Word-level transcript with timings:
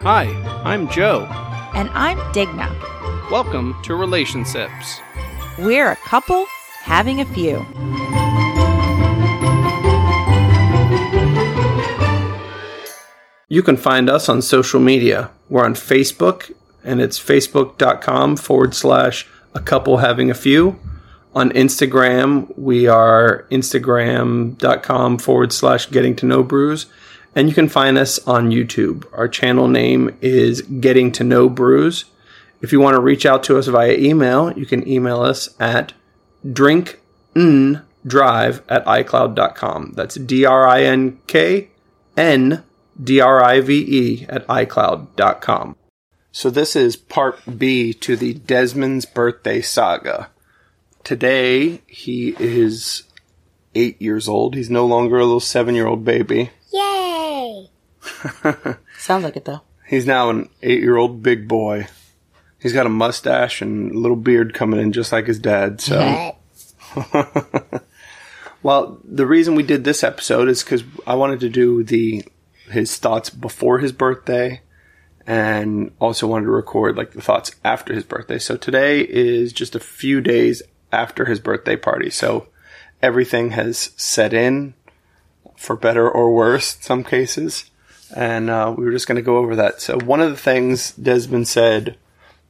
Hi, 0.00 0.24
I'm 0.64 0.88
Joe. 0.88 1.26
And 1.74 1.90
I'm 1.90 2.16
Digna. 2.32 2.70
Welcome 3.30 3.76
to 3.82 3.94
Relationships. 3.94 5.00
We're 5.58 5.90
a 5.90 5.96
couple 5.96 6.46
having 6.80 7.20
a 7.20 7.26
few. 7.26 7.58
You 13.50 13.62
can 13.62 13.76
find 13.76 14.08
us 14.08 14.28
on 14.28 14.40
social 14.40 14.80
media. 14.80 15.30
We're 15.50 15.64
on 15.64 15.74
Facebook, 15.74 16.52
and 16.82 17.00
it's 17.00 17.18
facebook.com 17.18 18.36
forward 18.36 18.74
slash 18.74 19.26
a 19.54 19.60
couple 19.60 19.98
having 19.98 20.30
a 20.30 20.34
few. 20.34 20.78
On 21.38 21.50
Instagram, 21.50 22.52
we 22.58 22.88
are 22.88 23.46
instagram.com 23.52 25.18
forward 25.18 25.52
slash 25.52 25.88
getting 25.88 26.16
to 26.16 26.26
know 26.26 26.42
brews. 26.42 26.86
And 27.32 27.48
you 27.48 27.54
can 27.54 27.68
find 27.68 27.96
us 27.96 28.18
on 28.26 28.50
YouTube. 28.50 29.04
Our 29.12 29.28
channel 29.28 29.68
name 29.68 30.18
is 30.20 30.62
Getting 30.62 31.12
to 31.12 31.22
Know 31.22 31.48
Brews. 31.48 32.06
If 32.60 32.72
you 32.72 32.80
want 32.80 32.96
to 32.96 33.00
reach 33.00 33.24
out 33.24 33.44
to 33.44 33.56
us 33.56 33.68
via 33.68 33.92
email, 33.92 34.50
you 34.58 34.66
can 34.66 34.88
email 34.88 35.22
us 35.22 35.48
at 35.60 35.92
drinkndrive 36.44 37.84
at 38.68 38.84
iCloud.com. 38.84 39.92
That's 39.94 40.16
D 40.16 40.44
R 40.44 40.66
I 40.66 40.82
N 40.82 41.20
K 41.28 41.68
N 42.16 42.64
D 43.00 43.20
R 43.20 43.44
I 43.44 43.60
V 43.60 43.74
E 43.78 44.26
at 44.28 44.44
iCloud.com. 44.48 45.76
So, 46.32 46.50
this 46.50 46.74
is 46.74 46.96
part 46.96 47.38
B 47.56 47.94
to 47.94 48.16
the 48.16 48.34
Desmond's 48.34 49.06
birthday 49.06 49.60
saga. 49.60 50.30
Today, 51.04 51.82
he 51.86 52.34
is 52.38 53.04
eight 53.74 54.00
years 54.00 54.28
old. 54.28 54.54
He's 54.54 54.70
no 54.70 54.86
longer 54.86 55.16
a 55.18 55.24
little 55.24 55.40
seven 55.40 55.74
year 55.74 55.86
old 55.86 56.04
baby. 56.04 56.50
Yay! 56.72 57.70
Sounds 58.98 59.24
like 59.24 59.36
it 59.36 59.44
though. 59.44 59.62
He's 59.86 60.06
now 60.06 60.30
an 60.30 60.48
eight 60.62 60.80
year 60.80 60.96
old 60.96 61.22
big 61.22 61.48
boy. 61.48 61.86
He's 62.58 62.72
got 62.72 62.86
a 62.86 62.90
mustache 62.90 63.62
and 63.62 63.92
a 63.92 63.98
little 63.98 64.16
beard 64.16 64.52
coming 64.52 64.80
in 64.80 64.92
just 64.92 65.12
like 65.12 65.26
his 65.26 65.38
dad. 65.38 65.80
So, 65.80 66.36
well, 68.62 68.98
the 69.04 69.26
reason 69.26 69.54
we 69.54 69.62
did 69.62 69.84
this 69.84 70.02
episode 70.02 70.48
is 70.48 70.64
because 70.64 70.82
I 71.06 71.14
wanted 71.14 71.40
to 71.40 71.48
do 71.48 71.84
the 71.84 72.24
his 72.70 72.96
thoughts 72.96 73.30
before 73.30 73.78
his 73.78 73.92
birthday, 73.92 74.60
and 75.26 75.92
also 76.00 76.26
wanted 76.26 76.46
to 76.46 76.50
record 76.50 76.96
like 76.96 77.12
the 77.12 77.22
thoughts 77.22 77.52
after 77.64 77.94
his 77.94 78.04
birthday. 78.04 78.38
So 78.38 78.56
today 78.56 79.00
is 79.00 79.52
just 79.52 79.76
a 79.76 79.80
few 79.80 80.20
days 80.20 80.62
after 80.92 81.24
his 81.26 81.40
birthday 81.40 81.76
party. 81.76 82.10
So 82.10 82.48
everything 83.02 83.50
has 83.50 83.90
set 83.96 84.32
in, 84.32 84.74
for 85.56 85.76
better 85.76 86.08
or 86.08 86.34
worse, 86.34 86.76
in 86.76 86.82
some 86.82 87.04
cases. 87.04 87.70
And 88.14 88.48
uh, 88.48 88.74
we 88.76 88.84
were 88.84 88.92
just 88.92 89.06
going 89.06 89.16
to 89.16 89.22
go 89.22 89.36
over 89.36 89.54
that. 89.56 89.80
So 89.80 89.98
one 89.98 90.20
of 90.20 90.30
the 90.30 90.36
things 90.36 90.92
Desmond 90.92 91.48
said 91.48 91.96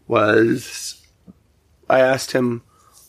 was, 0.06 1.04
I 1.90 2.00
asked 2.00 2.32
him 2.32 2.62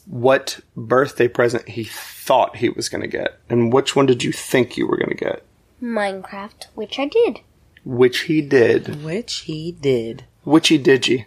what 0.10 0.60
birthday 0.76 1.28
present 1.28 1.70
he 1.70 1.84
thought 1.84 2.58
he 2.58 2.70
was 2.70 2.90
going 2.90 3.02
to 3.02 3.08
get, 3.08 3.40
and 3.50 3.72
which 3.72 3.96
one 3.96 4.08
did 4.08 4.24
you 4.24 4.32
think 4.32 4.76
you 4.76 4.88
were 4.88 4.98
going 4.98 5.10
to 5.10 5.16
get? 5.16 5.44
Minecraft, 5.82 6.66
which 6.74 6.98
I 6.98 7.06
did. 7.06 7.42
Which 7.86 8.22
he 8.22 8.42
did. 8.42 9.04
Which 9.04 9.42
he 9.42 9.72
did. 9.72 10.26
Which 10.44 10.70
he 10.70 10.78
did 10.78 11.08
you? 11.08 11.26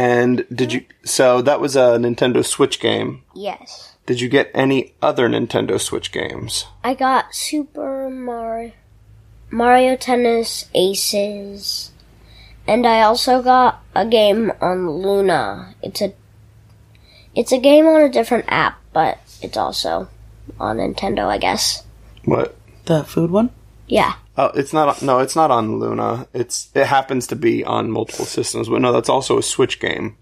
And 0.00 0.46
did 0.50 0.72
you? 0.72 0.86
So 1.04 1.42
that 1.42 1.60
was 1.60 1.76
a 1.76 2.00
Nintendo 2.00 2.42
Switch 2.42 2.80
game. 2.80 3.22
Yes. 3.34 3.96
Did 4.06 4.18
you 4.22 4.30
get 4.30 4.50
any 4.54 4.94
other 5.02 5.28
Nintendo 5.28 5.78
Switch 5.78 6.10
games? 6.10 6.64
I 6.82 6.94
got 6.94 7.34
Super 7.34 8.08
Mario, 8.08 8.72
Mario 9.50 9.96
Tennis 9.96 10.70
Aces, 10.74 11.92
and 12.66 12.86
I 12.86 13.02
also 13.02 13.42
got 13.42 13.82
a 13.94 14.06
game 14.06 14.50
on 14.62 14.88
Luna. 14.88 15.74
It's 15.82 16.00
a 16.00 16.14
it's 17.34 17.52
a 17.52 17.58
game 17.58 17.86
on 17.86 18.00
a 18.00 18.08
different 18.08 18.46
app, 18.48 18.80
but 18.94 19.18
it's 19.42 19.58
also 19.58 20.08
on 20.58 20.78
Nintendo, 20.78 21.26
I 21.26 21.36
guess. 21.36 21.84
What? 22.24 22.56
The 22.86 23.04
food 23.04 23.30
one? 23.30 23.50
Yeah. 23.90 24.14
Oh, 24.38 24.46
it's 24.54 24.72
not. 24.72 25.02
No, 25.02 25.18
it's 25.18 25.36
not 25.36 25.50
on 25.50 25.78
Luna. 25.80 26.26
It's 26.32 26.70
it 26.74 26.86
happens 26.86 27.26
to 27.28 27.36
be 27.36 27.64
on 27.64 27.90
multiple 27.90 28.24
systems, 28.24 28.68
but 28.68 28.80
no, 28.80 28.92
that's 28.92 29.08
also 29.08 29.36
a 29.38 29.42
Switch 29.42 29.80
game. 29.80 30.16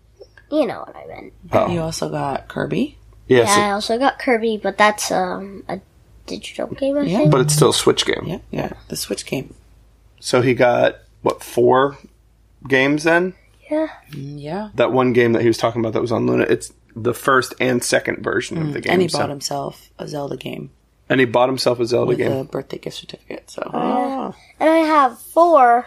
You 0.51 0.67
know 0.67 0.81
what 0.81 0.97
I 0.97 1.07
meant. 1.07 1.33
Oh. 1.53 1.69
You 1.71 1.81
also 1.81 2.09
got 2.09 2.49
Kirby. 2.49 2.97
Yes, 3.29 3.55
Yeah, 3.57 3.67
I 3.69 3.71
also 3.73 3.99
got 3.99 4.19
Kirby, 4.19 4.57
but 4.63 4.79
that's 4.79 5.11
um 5.13 5.63
a 5.69 5.81
digital 6.27 6.69
game, 6.69 6.97
I 6.97 7.03
Yeah. 7.03 7.19
think. 7.19 7.31
but 7.31 7.43
it's 7.43 7.55
still 7.55 7.71
a 7.71 7.75
Switch 7.75 8.07
game. 8.07 8.25
Yeah, 8.27 8.39
yeah. 8.51 8.73
The 8.89 8.97
Switch 8.97 9.27
game. 9.27 9.55
So 10.21 10.41
he 10.41 10.55
got 10.55 10.97
what 11.23 11.43
four 11.45 11.99
games 12.67 13.05
then? 13.05 13.35
Yeah. 13.71 13.89
Mm, 14.13 14.41
Yeah. 14.43 14.69
That 14.77 14.93
one 14.93 15.13
game 15.13 15.33
that 15.35 15.43
he 15.43 15.49
was 15.49 15.59
talking 15.59 15.81
about 15.81 15.93
that 15.93 16.01
was 16.01 16.13
on 16.13 16.27
Luna. 16.27 16.45
It's 16.49 16.73
the 16.97 17.13
first 17.15 17.55
and 17.61 17.85
second 17.85 18.25
version 18.25 18.57
of 18.59 18.73
the 18.73 18.81
game. 18.81 18.91
Mm, 18.91 18.95
and 18.95 19.03
he 19.03 19.09
so- 19.09 19.19
bought 19.19 19.29
himself 19.29 19.91
a 19.99 20.09
Zelda 20.09 20.37
game 20.39 20.71
and 21.09 21.21
he 21.21 21.27
bought 21.27 21.49
himself 21.49 21.81
a 21.81 21.87
Zelda 21.87 22.09
with 22.09 22.19
game. 22.19 22.33
a 22.33 22.45
birthday 22.45 22.79
gift 22.79 22.97
certificate. 22.97 23.51
So 23.51 23.63
Ah. 23.73 24.35
And 24.61 24.69
I 24.71 24.79
have 24.79 25.19
four, 25.19 25.87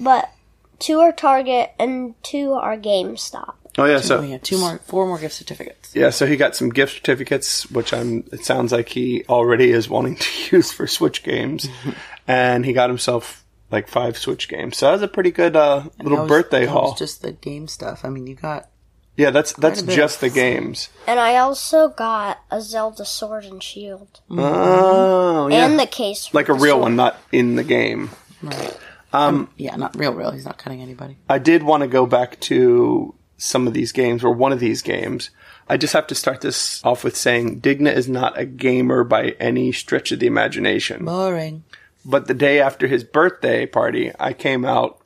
but 0.00 0.30
two 0.78 1.00
are 1.00 1.12
Target 1.12 1.72
and 1.78 2.14
two 2.22 2.52
are 2.52 2.76
GameStop. 2.76 3.54
Oh 3.76 3.86
yeah, 3.86 3.98
so 4.00 4.20
yeah, 4.22 4.38
two 4.38 4.58
more, 4.58 4.78
four 4.86 5.04
more 5.06 5.18
gift 5.18 5.34
certificates. 5.34 5.96
yeah, 5.96 6.10
so 6.10 6.26
he 6.26 6.36
got 6.36 6.54
some 6.54 6.70
gift 6.70 6.92
certificates, 6.94 7.68
which 7.72 7.92
I'm. 7.92 8.22
It 8.30 8.44
sounds 8.44 8.70
like 8.70 8.88
he 8.88 9.24
already 9.28 9.70
is 9.72 9.88
wanting 9.88 10.14
to 10.20 10.56
use 10.56 10.70
for 10.70 10.86
Switch 10.86 11.24
games, 11.24 11.68
and 12.28 12.64
he 12.64 12.72
got 12.72 12.88
himself 12.88 13.44
like 13.72 13.88
five 13.88 14.16
Switch 14.16 14.48
games. 14.48 14.76
So 14.76 14.86
that 14.86 14.92
was 14.92 15.02
a 15.02 15.08
pretty 15.08 15.32
good 15.32 15.56
uh, 15.56 15.80
That 15.96 16.04
little 16.04 16.20
was- 16.20 16.28
birthday 16.28 16.66
that 16.66 16.70
haul. 16.70 16.90
Was 16.90 16.98
just 17.00 17.22
the 17.22 17.32
game 17.32 17.66
stuff. 17.66 18.04
I 18.04 18.10
mean, 18.10 18.28
you 18.28 18.36
got 18.36 18.68
yeah, 19.16 19.30
that's 19.30 19.52
that's 19.54 19.82
just 19.82 20.20
the 20.20 20.30
games. 20.30 20.88
And 21.06 21.18
I 21.20 21.36
also 21.36 21.88
got 21.88 22.40
a 22.50 22.60
Zelda 22.60 23.04
Sword 23.04 23.44
and 23.44 23.62
Shield. 23.62 24.20
Oh 24.30 25.48
yeah, 25.48 25.66
And 25.66 25.78
the 25.78 25.86
case. 25.86 26.32
like 26.32 26.48
a 26.48 26.52
the 26.54 26.58
real 26.58 26.74
sword. 26.76 26.82
one, 26.82 26.96
not 26.96 27.18
in 27.32 27.56
the 27.56 27.64
game. 27.64 28.10
right. 28.42 28.76
Um, 29.12 29.48
yeah, 29.56 29.76
not 29.76 29.96
real, 29.96 30.12
real. 30.12 30.32
He's 30.32 30.44
not 30.44 30.58
cutting 30.58 30.80
anybody. 30.82 31.16
I 31.28 31.38
did 31.38 31.62
want 31.62 31.82
to 31.82 31.86
go 31.86 32.04
back 32.04 32.40
to 32.40 33.14
some 33.36 33.68
of 33.68 33.72
these 33.72 33.92
games 33.92 34.24
or 34.24 34.32
one 34.32 34.50
of 34.52 34.58
these 34.58 34.82
games. 34.82 35.30
I 35.68 35.76
just 35.76 35.92
have 35.92 36.08
to 36.08 36.14
start 36.16 36.40
this 36.40 36.84
off 36.84 37.04
with 37.04 37.16
saying 37.16 37.60
Digna 37.60 37.90
is 37.92 38.08
not 38.08 38.36
a 38.38 38.44
gamer 38.44 39.04
by 39.04 39.36
any 39.38 39.70
stretch 39.70 40.10
of 40.10 40.18
the 40.18 40.26
imagination. 40.26 41.04
Boring. 41.04 41.62
But 42.04 42.26
the 42.26 42.34
day 42.34 42.60
after 42.60 42.86
his 42.88 43.04
birthday 43.04 43.66
party, 43.66 44.10
I 44.18 44.32
came 44.32 44.64
out 44.64 44.98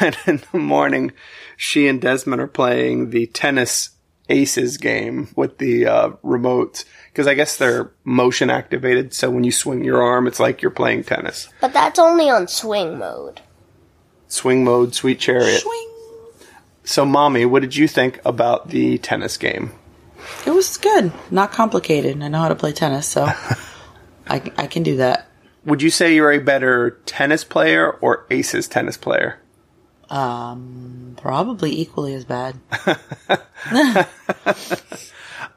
and 0.00 0.16
in 0.26 0.42
the 0.52 0.58
morning, 0.58 1.12
she 1.56 1.88
and 1.88 2.00
Desmond 2.00 2.40
are 2.40 2.48
playing 2.48 3.10
the 3.10 3.26
tennis 3.26 3.90
aces 4.28 4.78
game 4.78 5.28
with 5.36 5.58
the 5.58 5.86
uh, 5.86 6.10
remotes 6.24 6.84
because 7.10 7.26
I 7.26 7.34
guess 7.34 7.56
they're 7.56 7.92
motion 8.04 8.50
activated. 8.50 9.12
So 9.14 9.30
when 9.30 9.44
you 9.44 9.52
swing 9.52 9.84
your 9.84 10.02
arm, 10.02 10.26
it's 10.26 10.40
like 10.40 10.62
you're 10.62 10.70
playing 10.70 11.04
tennis. 11.04 11.48
But 11.60 11.72
that's 11.72 11.98
only 11.98 12.30
on 12.30 12.48
swing 12.48 12.98
mode. 12.98 13.40
Swing 14.28 14.64
mode, 14.64 14.94
sweet 14.94 15.20
chariot. 15.20 15.60
Swing. 15.60 15.88
So, 16.84 17.04
mommy, 17.04 17.44
what 17.44 17.62
did 17.62 17.76
you 17.76 17.86
think 17.86 18.20
about 18.24 18.70
the 18.70 18.98
tennis 18.98 19.36
game? 19.36 19.72
It 20.46 20.50
was 20.50 20.76
good. 20.78 21.12
Not 21.30 21.52
complicated. 21.52 22.20
I 22.22 22.28
know 22.28 22.38
how 22.40 22.48
to 22.48 22.54
play 22.54 22.72
tennis, 22.72 23.06
so 23.06 23.24
I, 24.26 24.52
I 24.56 24.66
can 24.66 24.82
do 24.82 24.96
that. 24.96 25.28
Would 25.64 25.82
you 25.82 25.90
say 25.90 26.14
you're 26.14 26.32
a 26.32 26.40
better 26.40 26.98
tennis 27.06 27.44
player 27.44 27.92
or 28.00 28.26
aces 28.30 28.66
tennis 28.66 28.96
player? 28.96 29.38
Um, 30.12 31.14
probably 31.16 31.80
equally 31.80 32.12
as 32.12 32.26
bad. 32.26 32.56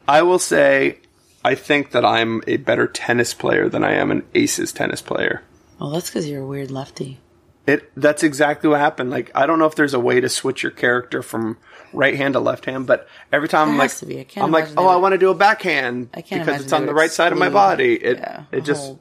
I 0.07 0.21
will 0.21 0.39
say 0.39 0.99
I 1.43 1.55
think 1.55 1.91
that 1.91 2.05
I'm 2.05 2.41
a 2.47 2.55
better 2.57 2.87
tennis 2.87 3.33
player 3.33 3.67
than 3.67 3.83
I 3.83 3.93
am 3.95 4.11
an 4.11 4.23
aces 4.33 4.71
tennis 4.71 5.01
player. 5.01 5.43
Well, 5.79 5.89
that's 5.89 6.09
because 6.09 6.29
you're 6.29 6.43
a 6.43 6.45
weird 6.47 6.71
lefty. 6.71 7.19
It 7.67 7.91
that's 7.97 8.23
exactly 8.23 8.69
what 8.69 8.79
happened. 8.79 9.09
Like 9.09 9.29
I 9.35 9.45
don't 9.45 9.59
know 9.59 9.65
if 9.65 9.75
there's 9.75 9.93
a 9.93 9.99
way 9.99 10.21
to 10.21 10.29
switch 10.29 10.63
your 10.63 10.71
character 10.71 11.21
from 11.21 11.57
right 11.91 12.15
hand 12.15 12.35
to 12.35 12.39
left 12.39 12.63
hand, 12.63 12.87
but 12.87 13.09
every 13.33 13.49
time 13.49 13.71
I'm 13.71 13.77
like 13.77 14.07
be. 14.07 14.19
I 14.21 14.25
I'm 14.37 14.51
like, 14.51 14.69
oh, 14.77 14.87
I 14.87 14.95
want 14.95 15.11
to 15.13 15.17
do 15.17 15.31
a 15.31 15.35
backhand 15.35 16.11
I 16.13 16.21
can't 16.21 16.45
because 16.45 16.61
it's 16.63 16.71
on 16.71 16.85
the 16.85 16.93
right 16.93 17.11
side 17.11 17.33
of 17.33 17.37
my 17.37 17.49
body. 17.49 17.95
It 17.95 18.19
yeah, 18.19 18.43
it 18.53 18.61
just 18.63 18.83
whole- 18.85 18.99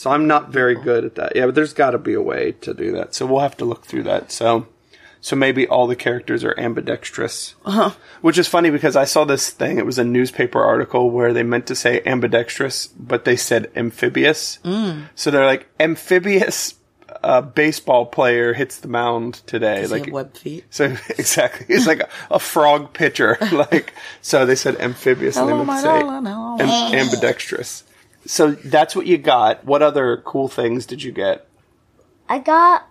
so 0.00 0.10
I'm 0.10 0.26
not 0.26 0.48
very 0.48 0.76
good 0.76 1.04
at 1.04 1.16
that. 1.16 1.36
Yeah, 1.36 1.44
but 1.44 1.54
there's 1.54 1.74
got 1.74 1.90
to 1.90 1.98
be 1.98 2.14
a 2.14 2.22
way 2.22 2.52
to 2.62 2.72
do 2.72 2.92
that. 2.92 3.14
So 3.14 3.26
we'll 3.26 3.40
have 3.40 3.58
to 3.58 3.66
look 3.66 3.84
through 3.84 4.04
that. 4.04 4.32
So 4.32 4.66
so 5.20 5.36
maybe 5.36 5.68
all 5.68 5.86
the 5.86 5.94
characters 5.94 6.42
are 6.42 6.58
ambidextrous. 6.58 7.54
Uh-huh. 7.66 7.90
Which 8.22 8.38
is 8.38 8.48
funny 8.48 8.70
because 8.70 8.96
I 8.96 9.04
saw 9.04 9.26
this 9.26 9.50
thing. 9.50 9.76
It 9.76 9.84
was 9.84 9.98
a 9.98 10.04
newspaper 10.04 10.62
article 10.62 11.10
where 11.10 11.34
they 11.34 11.42
meant 11.42 11.66
to 11.66 11.74
say 11.74 12.00
ambidextrous, 12.06 12.86
but 12.86 13.26
they 13.26 13.36
said 13.36 13.70
amphibious. 13.76 14.58
Mm. 14.64 15.10
So 15.14 15.30
they're 15.30 15.44
like 15.44 15.68
amphibious 15.78 16.76
a 17.22 17.42
baseball 17.42 18.06
player 18.06 18.54
hits 18.54 18.78
the 18.78 18.88
mound 18.88 19.42
today. 19.46 19.82
Does 19.82 19.92
like 19.92 20.10
webbed 20.10 20.38
feet? 20.38 20.64
so 20.70 20.84
exactly, 21.10 21.66
he's 21.68 21.86
like 21.86 22.00
a, 22.00 22.08
a 22.30 22.38
frog 22.38 22.94
pitcher. 22.94 23.36
like 23.52 23.92
so, 24.22 24.46
they 24.46 24.54
said 24.54 24.76
amphibious, 24.80 25.36
and 25.36 25.46
they 25.46 25.52
Hello, 25.52 25.64
meant 25.64 25.84
my 25.84 26.58
to 26.58 26.62
say 26.62 26.64
am- 26.64 26.94
ambidextrous. 26.94 27.84
So 28.26 28.52
that's 28.52 28.94
what 28.94 29.06
you 29.06 29.18
got. 29.18 29.64
What 29.64 29.82
other 29.82 30.18
cool 30.18 30.48
things 30.48 30.86
did 30.86 31.02
you 31.02 31.12
get? 31.12 31.46
I 32.28 32.38
got 32.38 32.86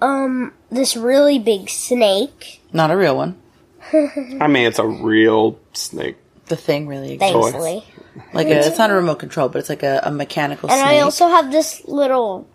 um 0.00 0.52
this 0.70 0.96
really 0.96 1.38
big 1.38 1.68
snake. 1.70 2.60
Not 2.72 2.90
a 2.90 2.96
real 2.96 3.16
one. 3.16 3.40
I 3.92 4.46
mean, 4.48 4.66
it's 4.66 4.78
a 4.78 4.86
real 4.86 5.58
snake. 5.72 6.16
The 6.46 6.56
thing 6.56 6.86
really 6.86 7.12
exists. 7.12 7.50
Thanks, 7.52 7.64
Lee. 7.64 7.84
Like 8.32 8.48
a, 8.48 8.66
it's 8.66 8.78
not 8.78 8.90
a 8.90 8.94
remote 9.02 9.18
control, 9.18 9.48
but 9.48 9.58
it's 9.58 9.68
like 9.68 9.82
a, 9.82 10.00
a 10.04 10.10
mechanical 10.10 10.68
snake. 10.68 10.78
And 10.78 10.88
snake. 10.88 11.00
I 11.00 11.02
also 11.02 11.28
have 11.28 11.50
this 11.50 11.86
little 11.86 12.46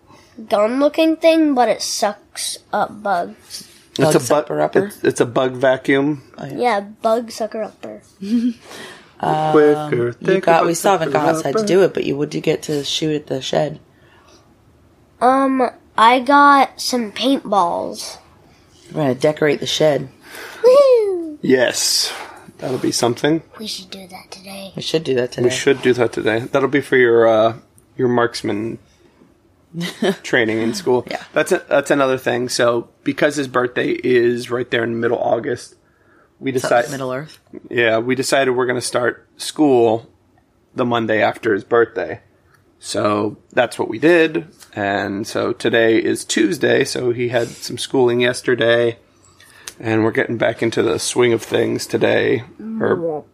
gun-looking 0.48 1.16
thing, 1.16 1.54
but 1.54 1.68
it 1.68 1.82
sucks 1.82 2.58
up 2.72 3.02
bugs. 3.02 3.68
Bug 3.96 4.14
it's 4.14 4.14
a 4.14 4.18
bug. 4.18 4.22
sucker 4.22 4.60
upper? 4.60 4.86
It's, 4.86 5.04
it's 5.04 5.20
a 5.20 5.26
bug 5.26 5.52
vacuum. 5.52 6.22
Yeah, 6.38 6.80
bug 6.80 7.30
sucker 7.30 7.62
upper. 7.62 8.02
Quicker, 9.20 10.06
you 10.06 10.12
thicker, 10.12 10.40
got. 10.40 10.66
We 10.66 10.74
still 10.74 10.92
haven't 10.92 11.12
gone 11.12 11.28
outside 11.28 11.56
to 11.56 11.66
do 11.66 11.82
it, 11.82 11.92
but 11.92 12.04
you 12.04 12.16
would 12.16 12.34
you 12.34 12.40
get 12.40 12.62
to 12.64 12.82
shoot 12.84 13.14
at 13.14 13.26
the 13.26 13.42
shed? 13.42 13.78
Um, 15.20 15.68
I 15.98 16.20
got 16.20 16.80
some 16.80 17.12
paintballs. 17.12 18.16
We're 18.92 19.02
gonna 19.02 19.14
decorate 19.14 19.60
the 19.60 19.66
shed. 19.66 20.08
Woo! 20.64 21.38
Yes, 21.42 22.12
that'll 22.58 22.78
be 22.78 22.92
something. 22.92 23.42
We 23.58 23.66
should 23.66 23.90
do 23.90 24.06
that 24.08 24.30
today. 24.30 24.72
We 24.74 24.82
should 24.82 25.04
do 25.04 25.14
that 25.16 25.32
today. 25.32 25.48
We 25.48 25.50
should 25.54 25.82
do 25.82 25.92
that 25.92 26.12
today. 26.12 26.40
That'll 26.40 26.68
be 26.70 26.80
for 26.80 26.96
your 26.96 27.26
uh, 27.28 27.58
your 27.98 28.08
marksman 28.08 28.78
training 30.22 30.58
in 30.62 30.74
school. 30.74 31.06
Yeah. 31.10 31.22
that's 31.32 31.52
a, 31.52 31.64
that's 31.68 31.90
another 31.90 32.18
thing. 32.18 32.48
So 32.48 32.88
because 33.04 33.36
his 33.36 33.48
birthday 33.48 33.90
is 33.90 34.50
right 34.50 34.70
there 34.70 34.84
in 34.84 34.98
middle 34.98 35.18
August, 35.18 35.76
we 36.40 36.50
decided. 36.52 36.90
Middle 36.90 37.12
Earth. 37.12 37.38
Yeah, 37.68 37.98
we 37.98 38.14
decided 38.14 38.52
we're 38.52 38.66
going 38.66 38.80
to 38.80 38.86
start 38.86 39.28
school 39.36 40.10
the 40.74 40.84
Monday 40.84 41.22
after 41.22 41.54
his 41.54 41.64
birthday. 41.64 42.20
So 42.78 43.36
that's 43.52 43.78
what 43.78 43.88
we 43.88 43.98
did. 43.98 44.48
And 44.74 45.26
so 45.26 45.52
today 45.52 46.02
is 46.02 46.24
Tuesday, 46.24 46.84
so 46.84 47.12
he 47.12 47.28
had 47.28 47.48
some 47.48 47.76
schooling 47.76 48.20
yesterday. 48.20 48.98
And 49.78 50.02
we're 50.02 50.12
getting 50.12 50.38
back 50.38 50.62
into 50.62 50.82
the 50.82 50.98
swing 50.98 51.32
of 51.32 51.42
things 51.42 51.86
today. 51.86 52.42
Or 52.80 53.24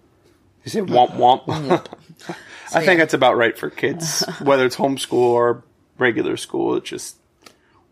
you 0.64 0.70
say 0.70 0.81
womp 0.81 1.12
womp? 1.17 1.87
I 2.75 2.85
think 2.85 2.99
that's 2.99 3.14
about 3.14 3.37
right 3.37 3.56
for 3.56 3.70
kids, 3.70 4.25
whether 4.43 4.67
it's 4.67 4.76
homeschool 4.76 5.12
or 5.12 5.62
regular 5.99 6.37
school. 6.37 6.76
It's 6.76 6.91
just 6.91 7.17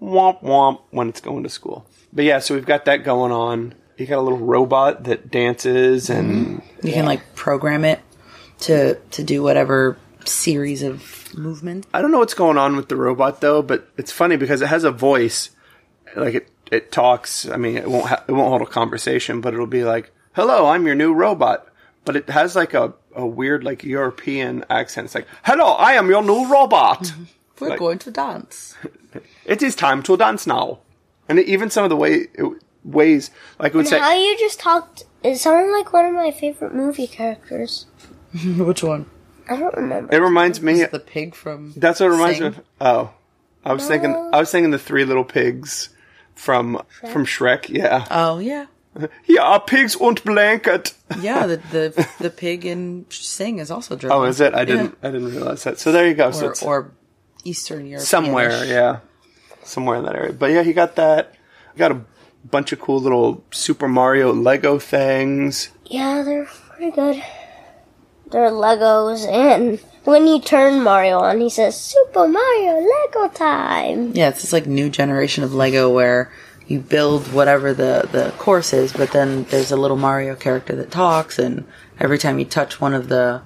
womp 0.03 0.43
womp 0.43 0.81
when 0.91 1.09
it's 1.09 1.21
going 1.21 1.45
to 1.45 1.49
school. 1.49 1.87
But 2.13 2.25
yeah, 2.25 2.41
so 2.41 2.55
we've 2.55 2.67
got 2.67 2.85
that 2.87 3.05
going 3.05 3.33
on. 3.33 3.75
You 3.96 4.06
got 4.06 4.19
a 4.19 4.23
little 4.23 4.38
robot 4.38 5.05
that 5.05 5.31
dances 5.31 6.11
and 6.11 6.61
mm-hmm. 6.61 6.87
You 6.87 6.93
can 6.93 7.05
like 7.05 7.35
program 7.35 7.85
it 7.85 8.00
to 8.61 8.96
to 8.96 9.23
do 9.23 9.43
whatever 9.43 9.96
series 10.25 10.82
of 10.82 11.32
movement. 11.37 11.87
I 11.94 12.02
don't 12.02 12.11
know 12.11 12.19
what's 12.19 12.35
going 12.35 12.58
on 12.58 12.76
with 12.76 12.88
the 12.88 12.96
robot 12.96 13.41
though, 13.41 13.62
but 13.62 13.88
it's 13.96 14.12
funny 14.12 14.37
because 14.37 14.62
it 14.62 14.67
has 14.69 14.85
a 14.85 14.91
voice, 14.91 15.50
like 16.17 16.35
it 16.35 16.49
it 16.73 16.93
talks. 16.93 17.49
I 17.49 17.56
mean, 17.56 17.76
it 17.76 17.88
won't 17.91 18.06
ha- 18.06 18.25
it 18.26 18.32
won't 18.32 18.49
hold 18.49 18.62
a 18.62 18.67
conversation, 18.67 19.41
but 19.41 19.55
it'll 19.55 19.67
be 19.67 19.85
like, 19.85 20.12
"Hello, 20.32 20.67
I'm 20.67 20.87
your 20.87 20.94
new 20.96 21.12
robot," 21.12 21.67
but 22.05 22.17
it 22.17 22.29
has 22.31 22.56
like 22.56 22.75
a 22.75 22.94
a 23.14 23.26
weird 23.26 23.64
like 23.64 23.85
European 23.85 24.64
accent. 24.70 25.06
It's 25.06 25.14
like, 25.14 25.29
"Hello, 25.44 25.73
I 25.75 25.93
am 25.94 26.08
your 26.08 26.23
new 26.23 26.46
robot. 26.50 27.12
We're 27.61 27.69
Like- 27.70 27.79
going 27.79 27.99
to 28.00 28.11
dance. 28.11 28.75
it 29.44 29.62
is 29.62 29.76
time 29.76 30.02
to 30.05 30.17
dance 30.17 30.46
now." 30.46 30.81
And 31.29 31.38
even 31.38 31.70
some 31.70 31.85
of 31.85 31.91
the 31.91 31.96
way 31.96 32.26
it, 32.35 32.62
ways, 32.85 33.31
like 33.59 33.75
it 33.75 33.77
would 33.77 33.89
say, 33.89 33.99
How 33.99 34.15
you 34.15 34.37
just 34.39 34.61
talked, 34.61 35.05
it 35.23 35.37
sounded 35.39 35.73
like 35.73 35.93
one 35.93 36.05
of 36.05 36.15
my 36.15 36.31
favorite 36.31 36.75
movie 36.75 37.07
characters. 37.07 37.87
Which 38.45 38.83
one? 38.83 39.07
I 39.49 39.57
don't 39.57 39.75
remember. 39.77 40.15
it 40.15 40.19
reminds 40.19 40.61
me. 40.63 40.85
The 40.85 40.99
pig 40.99 41.35
from. 41.35 41.73
That's 41.77 42.01
what 42.01 42.07
it 42.07 42.11
reminds 42.11 42.39
Sing? 42.39 42.51
me 42.53 42.57
of. 42.57 42.65
Oh, 42.81 43.11
I 43.65 43.73
was 43.73 43.87
thinking. 43.87 44.15
Oh. 44.15 44.31
I 44.33 44.39
was 44.39 44.51
thinking 44.51 44.71
the 44.71 44.79
Three 44.79 45.05
Little 45.05 45.25
Pigs 45.25 45.91
from 46.35 46.81
from 47.11 47.27
Shrek. 47.27 47.69
Yeah, 47.69 48.07
Oh 48.11 48.39
yeah, 48.39 48.67
yeah, 49.27 49.59
pigs 49.59 49.97
und 49.97 50.25
blanket. 50.25 50.95
yeah. 51.21 51.47
The 51.47 51.57
the 51.71 52.09
the 52.21 52.31
pig 52.31 52.65
in 52.65 53.05
Sing 53.11 53.59
is 53.59 53.71
also 53.71 53.97
German. 53.97 54.17
Oh, 54.17 54.25
is 54.25 54.41
it? 54.41 54.55
I 54.55 54.65
didn't. 54.65 54.97
I 55.03 55.11
didn't 55.11 55.31
realize 55.31 55.63
that. 55.65 55.79
So 55.79 55.93
there 55.93 56.09
you 56.09 56.15
go. 56.15 56.31
so 56.31 56.47
Or, 56.47 56.51
it's 56.51 56.63
or 56.63 56.93
Eastern 57.45 57.87
Europe. 57.87 58.07
somewhere, 58.07 58.65
yeah, 58.65 59.01
somewhere 59.63 59.99
in 59.99 60.05
that 60.05 60.15
area. 60.17 60.33
But 60.33 60.53
yeah, 60.53 60.63
he 60.63 60.73
got 60.73 60.97
that. 60.97 61.35
He 61.75 61.79
got 61.79 61.93
a 61.93 62.01
bunch 62.50 62.73
of 62.73 62.81
cool 62.81 63.00
little 63.00 63.44
Super 63.50 63.88
Mario 63.88 64.32
Lego 64.32 64.79
things. 64.79 65.70
Yeah, 65.87 66.23
they're 66.23 66.46
pretty 66.46 66.91
good. 66.93 67.23
They're 68.31 68.50
Legos, 68.50 69.26
and 69.31 69.79
when 70.05 70.26
you 70.26 70.41
turn 70.41 70.82
Mario 70.82 71.19
on, 71.19 71.41
he 71.41 71.49
says, 71.49 71.81
Super 71.81 72.26
Mario 72.26 72.81
Lego 72.81 73.29
time! 73.29 74.12
Yeah, 74.12 74.31
it's 74.31 74.43
this 74.43 74.52
like 74.52 74.67
new 74.67 74.91
generation 74.91 75.44
of 75.44 75.55
Lego 75.55 75.91
where 75.91 76.32
you 76.67 76.81
build 76.81 77.32
whatever 77.32 77.75
the 77.75 78.08
the 78.11 78.32
course 78.38 78.73
is, 78.73 78.93
but 78.93 79.12
then 79.12 79.44
there's 79.44 79.70
a 79.70 79.76
little 79.76 79.96
Mario 79.96 80.35
character 80.35 80.75
that 80.76 80.91
talks, 80.91 81.38
and 81.38 81.67
every 82.00 82.19
time 82.19 82.38
you 82.38 82.44
touch 82.44 82.81
one 82.81 82.94
of 82.94 83.08
the 83.08 83.43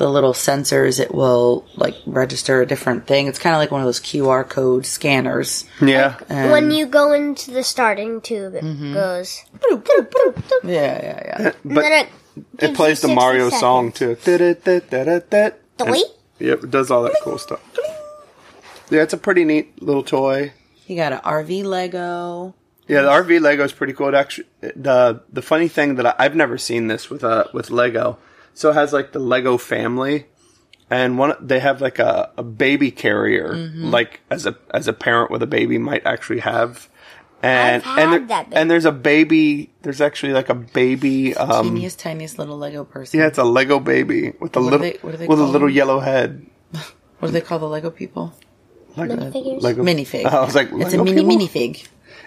the 0.00 0.10
little 0.10 0.32
sensors, 0.32 0.98
it 0.98 1.14
will 1.14 1.64
like 1.76 1.94
register 2.06 2.60
a 2.60 2.66
different 2.66 3.06
thing. 3.06 3.26
It's 3.28 3.38
kind 3.38 3.54
of 3.54 3.60
like 3.60 3.70
one 3.70 3.80
of 3.80 3.86
those 3.86 4.00
QR 4.00 4.48
code 4.48 4.84
scanners. 4.86 5.64
Yeah, 5.80 6.18
And 6.28 6.50
when 6.50 6.70
you 6.72 6.86
go 6.86 7.12
into 7.12 7.50
the 7.52 7.62
starting 7.62 8.20
tube, 8.20 8.54
it 8.54 8.64
Mm-hmm. 8.64 8.94
goes. 8.94 9.44
yeah, 10.64 10.70
yeah, 10.72 11.22
yeah. 11.24 11.36
and 11.64 11.74
but 11.74 11.82
then 11.82 11.92
it, 11.92 12.08
it 12.36 12.58
gives 12.58 12.76
plays 12.76 13.02
you 13.02 13.08
the 13.08 13.14
60 13.14 13.14
Mario 13.14 13.44
seconds. 13.44 13.60
song 13.60 13.92
too. 13.92 14.16
Da-da-da-da-da-da. 14.24 15.50
Doink. 15.78 16.02
Yep, 16.38 16.64
it 16.64 16.70
does 16.70 16.90
all 16.90 17.02
that 17.04 17.16
cool 17.22 17.38
stuff. 17.38 17.60
Yeah, 18.90 19.02
it's 19.02 19.12
a 19.12 19.18
pretty 19.18 19.44
neat 19.44 19.80
little 19.82 20.02
toy. 20.02 20.52
You 20.86 20.96
got 20.96 21.12
an 21.12 21.20
RV 21.20 21.64
Lego. 21.64 22.54
Yeah, 22.88 23.02
the 23.02 23.08
RV 23.10 23.40
Lego 23.40 23.62
is 23.64 23.72
pretty 23.72 23.92
cool. 23.92 24.08
It 24.08 24.14
actually, 24.14 24.46
the 24.60 25.22
the 25.32 25.42
funny 25.42 25.68
thing 25.68 25.94
that 25.96 26.06
I, 26.06 26.14
I've 26.18 26.34
never 26.34 26.58
seen 26.58 26.88
this 26.88 27.08
with 27.08 27.22
uh 27.22 27.44
with 27.54 27.70
Lego. 27.70 28.18
So 28.54 28.70
it 28.70 28.74
has 28.74 28.92
like 28.92 29.12
the 29.12 29.18
Lego 29.20 29.56
family, 29.56 30.26
and 30.90 31.18
one 31.18 31.34
they 31.40 31.60
have 31.60 31.80
like 31.80 31.98
a, 31.98 32.30
a 32.36 32.42
baby 32.42 32.90
carrier, 32.90 33.54
Mm-hmm. 33.54 33.90
like 33.90 34.20
as 34.30 34.46
a 34.46 34.56
as 34.74 34.88
a 34.88 34.92
parent 34.92 35.30
with 35.30 35.42
a 35.42 35.46
baby 35.46 35.78
might 35.78 36.04
actually 36.06 36.40
have. 36.40 36.88
And 37.42 37.82
I've 37.84 37.98
and 37.98 38.12
there- 38.12 38.26
that 38.28 38.50
baby. 38.50 38.56
and 38.60 38.70
there's 38.70 38.84
a 38.84 38.92
baby. 38.92 39.70
There's 39.82 40.00
actually 40.02 40.34
like 40.34 40.50
a 40.50 40.54
baby. 40.54 41.34
Um, 41.36 41.74
Teeniest, 41.76 41.98
tiniest 41.98 42.38
little 42.38 42.58
Lego 42.58 42.84
person. 42.84 43.18
yeah, 43.20 43.26
it's 43.28 43.38
a 43.38 43.44
Lego 43.44 43.80
baby 43.80 44.32
with 44.40 44.54
a 44.56 44.60
What 44.60 44.60
do 44.60 44.60
little 44.60 44.78
they- 44.80 44.98
what 45.00 45.10
do 45.12 45.16
they 45.16 45.26
with 45.26 45.40
a 45.40 45.44
little 45.44 45.68
them? 45.68 45.76
yellow 45.76 46.00
head. 46.00 46.44
What 47.20 47.28
do 47.28 47.32
they 47.32 47.40
call 47.42 47.58
the 47.58 47.68
Lego 47.68 47.90
people? 47.90 48.32
Like 48.96 49.10
Minifigures? 49.10 49.60
Lego 49.62 49.82
Minifig. 49.84 50.24
I 50.24 50.40
was 50.44 50.54
like, 50.54 50.68
it's 50.72 50.94
a 50.94 50.98
Lego 51.02 51.04
mini 51.04 51.46
people? 51.46 51.46
minifig. 51.46 51.86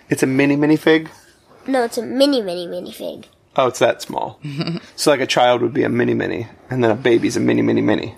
It's 0.09 0.21
a 0.23 0.27
mini 0.27 0.55
minifig. 0.55 1.09
No, 1.67 1.83
it's 1.83 1.97
a 1.97 2.03
mini, 2.03 2.41
mini, 2.43 2.67
mini 2.67 2.91
fig. 2.91 3.27
Oh, 3.55 3.67
it's 3.67 3.79
that 3.79 4.01
small. 4.01 4.39
so 4.95 5.11
like 5.11 5.19
a 5.19 5.27
child 5.27 5.61
would 5.61 5.73
be 5.73 5.83
a 5.83 5.89
mini 5.89 6.13
mini, 6.13 6.47
and 6.69 6.83
then 6.83 6.91
a 6.91 6.95
baby's 6.95 7.37
a 7.37 7.39
mini 7.39 7.61
mini 7.61 7.81
mini. 7.81 8.15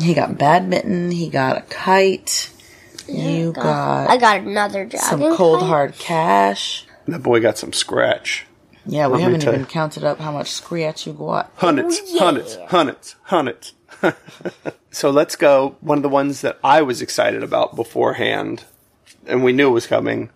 He 0.00 0.14
got 0.14 0.38
badminton. 0.38 1.10
He 1.10 1.28
got 1.28 1.58
a 1.58 1.62
kite. 1.62 2.50
You 3.08 3.52
got 3.52 4.08
I 4.08 4.16
got 4.16 4.40
another 4.42 4.84
dragon. 4.84 5.00
some 5.00 5.36
cold 5.36 5.60
kite. 5.60 5.68
hard 5.68 5.94
cash. 5.98 6.86
That 7.08 7.22
boy 7.22 7.40
got 7.40 7.58
some 7.58 7.72
scratch. 7.72 8.46
Yeah, 8.86 9.08
we 9.08 9.14
Let 9.14 9.16
me 9.18 9.22
haven't 9.24 9.40
tell 9.40 9.52
even 9.52 9.60
you. 9.62 9.66
counted 9.66 10.04
up 10.04 10.18
how 10.20 10.32
much 10.32 10.50
scratch 10.50 11.06
you 11.06 11.12
got. 11.12 11.52
Hundreds, 11.56 12.00
oh, 12.00 12.04
yeah. 12.06 12.20
hundreds, 12.20 12.56
hundreds, 12.68 13.16
hundreds. 13.24 13.72
so 14.90 15.10
let's 15.10 15.36
go. 15.36 15.76
One 15.80 15.98
of 15.98 16.02
the 16.02 16.08
ones 16.08 16.40
that 16.42 16.58
I 16.64 16.82
was 16.82 17.02
excited 17.02 17.42
about 17.42 17.76
beforehand, 17.76 18.64
and 19.26 19.44
we 19.44 19.52
knew 19.52 19.68
it 19.68 19.72
was 19.72 19.86
coming, 19.86 20.30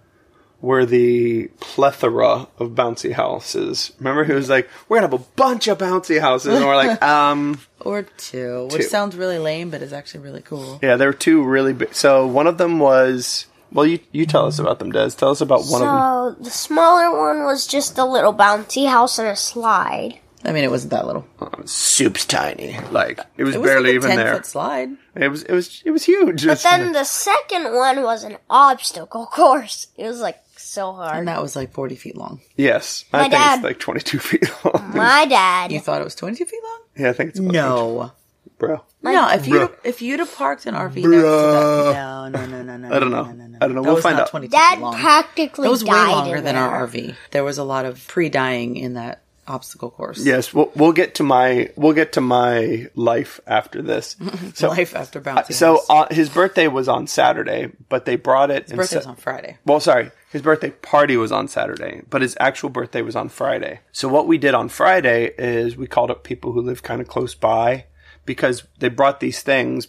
were 0.64 0.87
the 0.87 1.49
plethora 1.61 2.49
of 2.59 2.71
bouncy 2.71 3.12
houses. 3.12 3.92
Remember, 3.99 4.25
he 4.25 4.33
was 4.33 4.49
like, 4.49 4.68
"We're 4.88 4.97
gonna 4.99 5.09
have 5.12 5.21
a 5.21 5.25
bunch 5.37 5.68
of 5.68 5.78
bouncy 5.78 6.21
houses," 6.21 6.54
and 6.54 6.64
we're 6.64 6.76
like, 6.76 7.02
"Um, 7.16 7.61
Or 7.80 8.02
two, 8.16 8.64
which 8.73 8.83
Two. 8.83 8.88
sounds 8.88 9.14
really 9.14 9.38
lame, 9.38 9.71
but 9.71 9.83
is 9.83 9.92
actually 9.92 10.21
really 10.21 10.40
cool. 10.42 10.78
yeah." 10.83 10.97
There 10.97 11.09
were 11.09 11.12
two 11.28 11.42
really 11.44 11.73
big. 11.75 11.94
So 11.94 12.26
one 12.26 12.47
of 12.47 12.56
them 12.59 12.78
was. 12.78 13.47
Well, 13.73 13.87
you 13.87 13.99
you 14.12 14.25
tell 14.25 14.47
us 14.47 14.59
about 14.61 14.78
them, 14.78 14.92
Des. 14.92 15.11
Tell 15.11 15.30
us 15.30 15.40
about 15.40 15.64
one 15.66 15.83
of 15.83 15.88
them. 15.88 16.37
So 16.38 16.44
the 16.44 16.50
smaller 16.50 17.11
one 17.11 17.44
was 17.44 17.66
just 17.66 17.99
a 17.99 18.04
little 18.04 18.33
bouncy 18.33 18.88
house 18.88 19.18
and 19.18 19.28
a 19.28 19.35
slide. 19.37 20.21
I 20.47 20.52
mean, 20.52 20.62
it 20.62 20.71
wasn't 20.71 20.90
that 20.92 21.06
little. 21.06 21.25
Soup's 21.64 22.25
tiny. 22.26 22.78
Like 22.92 23.18
it 23.37 23.42
was 23.44 23.54
It 23.56 23.61
was 23.61 23.66
barely 23.68 23.88
like 23.88 23.92
a 23.92 23.94
even 23.97 24.11
ten 24.11 24.18
there. 24.18 24.35
foot 24.35 24.47
slide. 24.47 24.90
It 25.16 25.28
was 25.28 25.42
it 25.42 25.52
was 25.52 25.83
it 25.85 25.90
was 25.90 26.04
huge. 26.04 26.47
But 26.47 26.62
then 26.62 26.92
the 26.92 27.04
second 27.04 27.75
one 27.75 28.02
was 28.02 28.23
an 28.25 28.37
obstacle 28.49 29.26
course. 29.26 29.88
It 29.97 30.06
was 30.06 30.21
like 30.21 30.38
so 30.75 30.93
hard. 30.93 31.16
And 31.19 31.28
that 31.28 31.40
was 31.40 31.57
like 31.57 31.73
40 31.73 31.95
feet 31.97 32.16
long. 32.16 32.40
yes, 32.57 33.04
I 33.12 33.16
My 33.16 33.23
think 33.25 33.33
dad- 33.33 33.54
it's 33.57 33.64
like 33.64 33.78
twenty 33.81 34.00
two 34.00 34.19
feet 34.19 34.50
long. 34.64 34.93
My 34.95 35.25
dad, 35.26 35.73
You 35.73 35.81
thought 35.81 36.00
it 36.00 36.04
was 36.04 36.14
22 36.14 36.45
feet 36.45 36.61
long? 36.62 36.81
yeah, 36.97 37.11
I 37.11 37.12
think 37.12 37.31
it's 37.31 37.38
about 37.38 37.52
No. 37.52 38.12
bro. 38.59 38.83
no, 39.02 39.28
if 39.31 39.47
you 39.49 39.54
Bruh. 39.54 39.73
if 39.85 40.02
you'd 40.02 40.21
have 40.21 40.35
parked 40.35 40.66
an 40.66 40.75
RV 40.75 40.95
next 40.97 41.04
to 41.04 41.11
that, 41.21 41.95
no, 41.95 42.28
no, 42.28 42.47
no, 42.47 42.62
no, 42.62 42.76
no. 42.76 42.95
I 42.95 42.99
don't 42.99 43.11
know. 43.11 43.25
No, 43.25 43.33
no, 43.33 43.47
no, 43.47 43.59
I 43.61 43.66
don't 43.66 43.75
know. 43.75 43.83
That 43.83 43.87
We'll 43.88 43.95
was 43.97 44.02
find 44.02 44.16
not 44.16 44.23
out. 44.25 44.31
22 44.31 44.50
Dad 44.50 44.75
feet 44.75 44.81
long. 44.83 44.95
practically 44.95 45.64
That 45.64 45.71
was 45.71 45.85
way 45.85 45.90
died 45.90 46.11
longer 46.12 46.37
in 46.37 46.45
than 46.45 46.54
there. 46.54 46.64
our 46.64 46.87
RV. 46.87 47.14
There 47.33 47.45
was 47.45 47.59
a 47.59 47.64
lot 47.64 47.85
of 47.85 48.07
pre-dying 48.09 48.76
in 48.76 48.95
that 48.95 49.23
obstacle 49.47 49.90
course. 49.90 50.25
Yes, 50.25 50.54
we'll, 50.54 50.73
we'll 50.75 50.93
get 50.93 51.16
to 51.16 51.23
my 51.23 51.69
we'll 51.76 51.93
get 51.93 52.12
to 52.14 52.21
my 52.23 52.88
life 52.95 53.40
after 53.47 53.83
this. 53.83 54.16
So 54.54 54.69
Life 54.69 54.95
after 54.95 55.21
bouncy. 55.21 55.52
so 55.52 55.75
house. 55.75 55.87
uh, 55.90 56.07
his 56.14 56.28
birthday 56.31 56.69
was 56.69 56.88
on 56.88 57.07
Saturday, 57.09 57.73
but 57.88 58.04
they 58.07 58.16
brought 58.16 58.50
it. 58.50 58.64
His 58.69 58.73
birthday 58.73 58.97
was 58.99 59.07
on 59.07 59.16
Friday. 59.16 59.59
Well, 59.66 59.81
sorry, 59.81 60.11
his 60.34 60.42
birthday 60.42 60.70
party 60.70 61.16
was 61.16 61.30
on 61.30 61.46
Saturday, 61.46 62.02
but 62.10 62.20
his 62.20 62.36
actual 62.40 62.68
birthday 62.68 63.02
was 63.02 63.14
on 63.14 63.28
Friday. 63.28 63.78
So 63.92 64.08
what 64.08 64.26
we 64.26 64.36
did 64.36 64.52
on 64.52 64.68
Friday 64.68 65.32
is 65.38 65.76
we 65.76 65.86
called 65.86 66.10
up 66.10 66.24
people 66.24 66.50
who 66.50 66.60
live 66.60 66.82
kind 66.82 67.00
of 67.00 67.06
close 67.06 67.36
by 67.36 67.84
because 68.26 68.64
they 68.80 68.88
brought 68.88 69.20
these 69.20 69.42
things, 69.42 69.86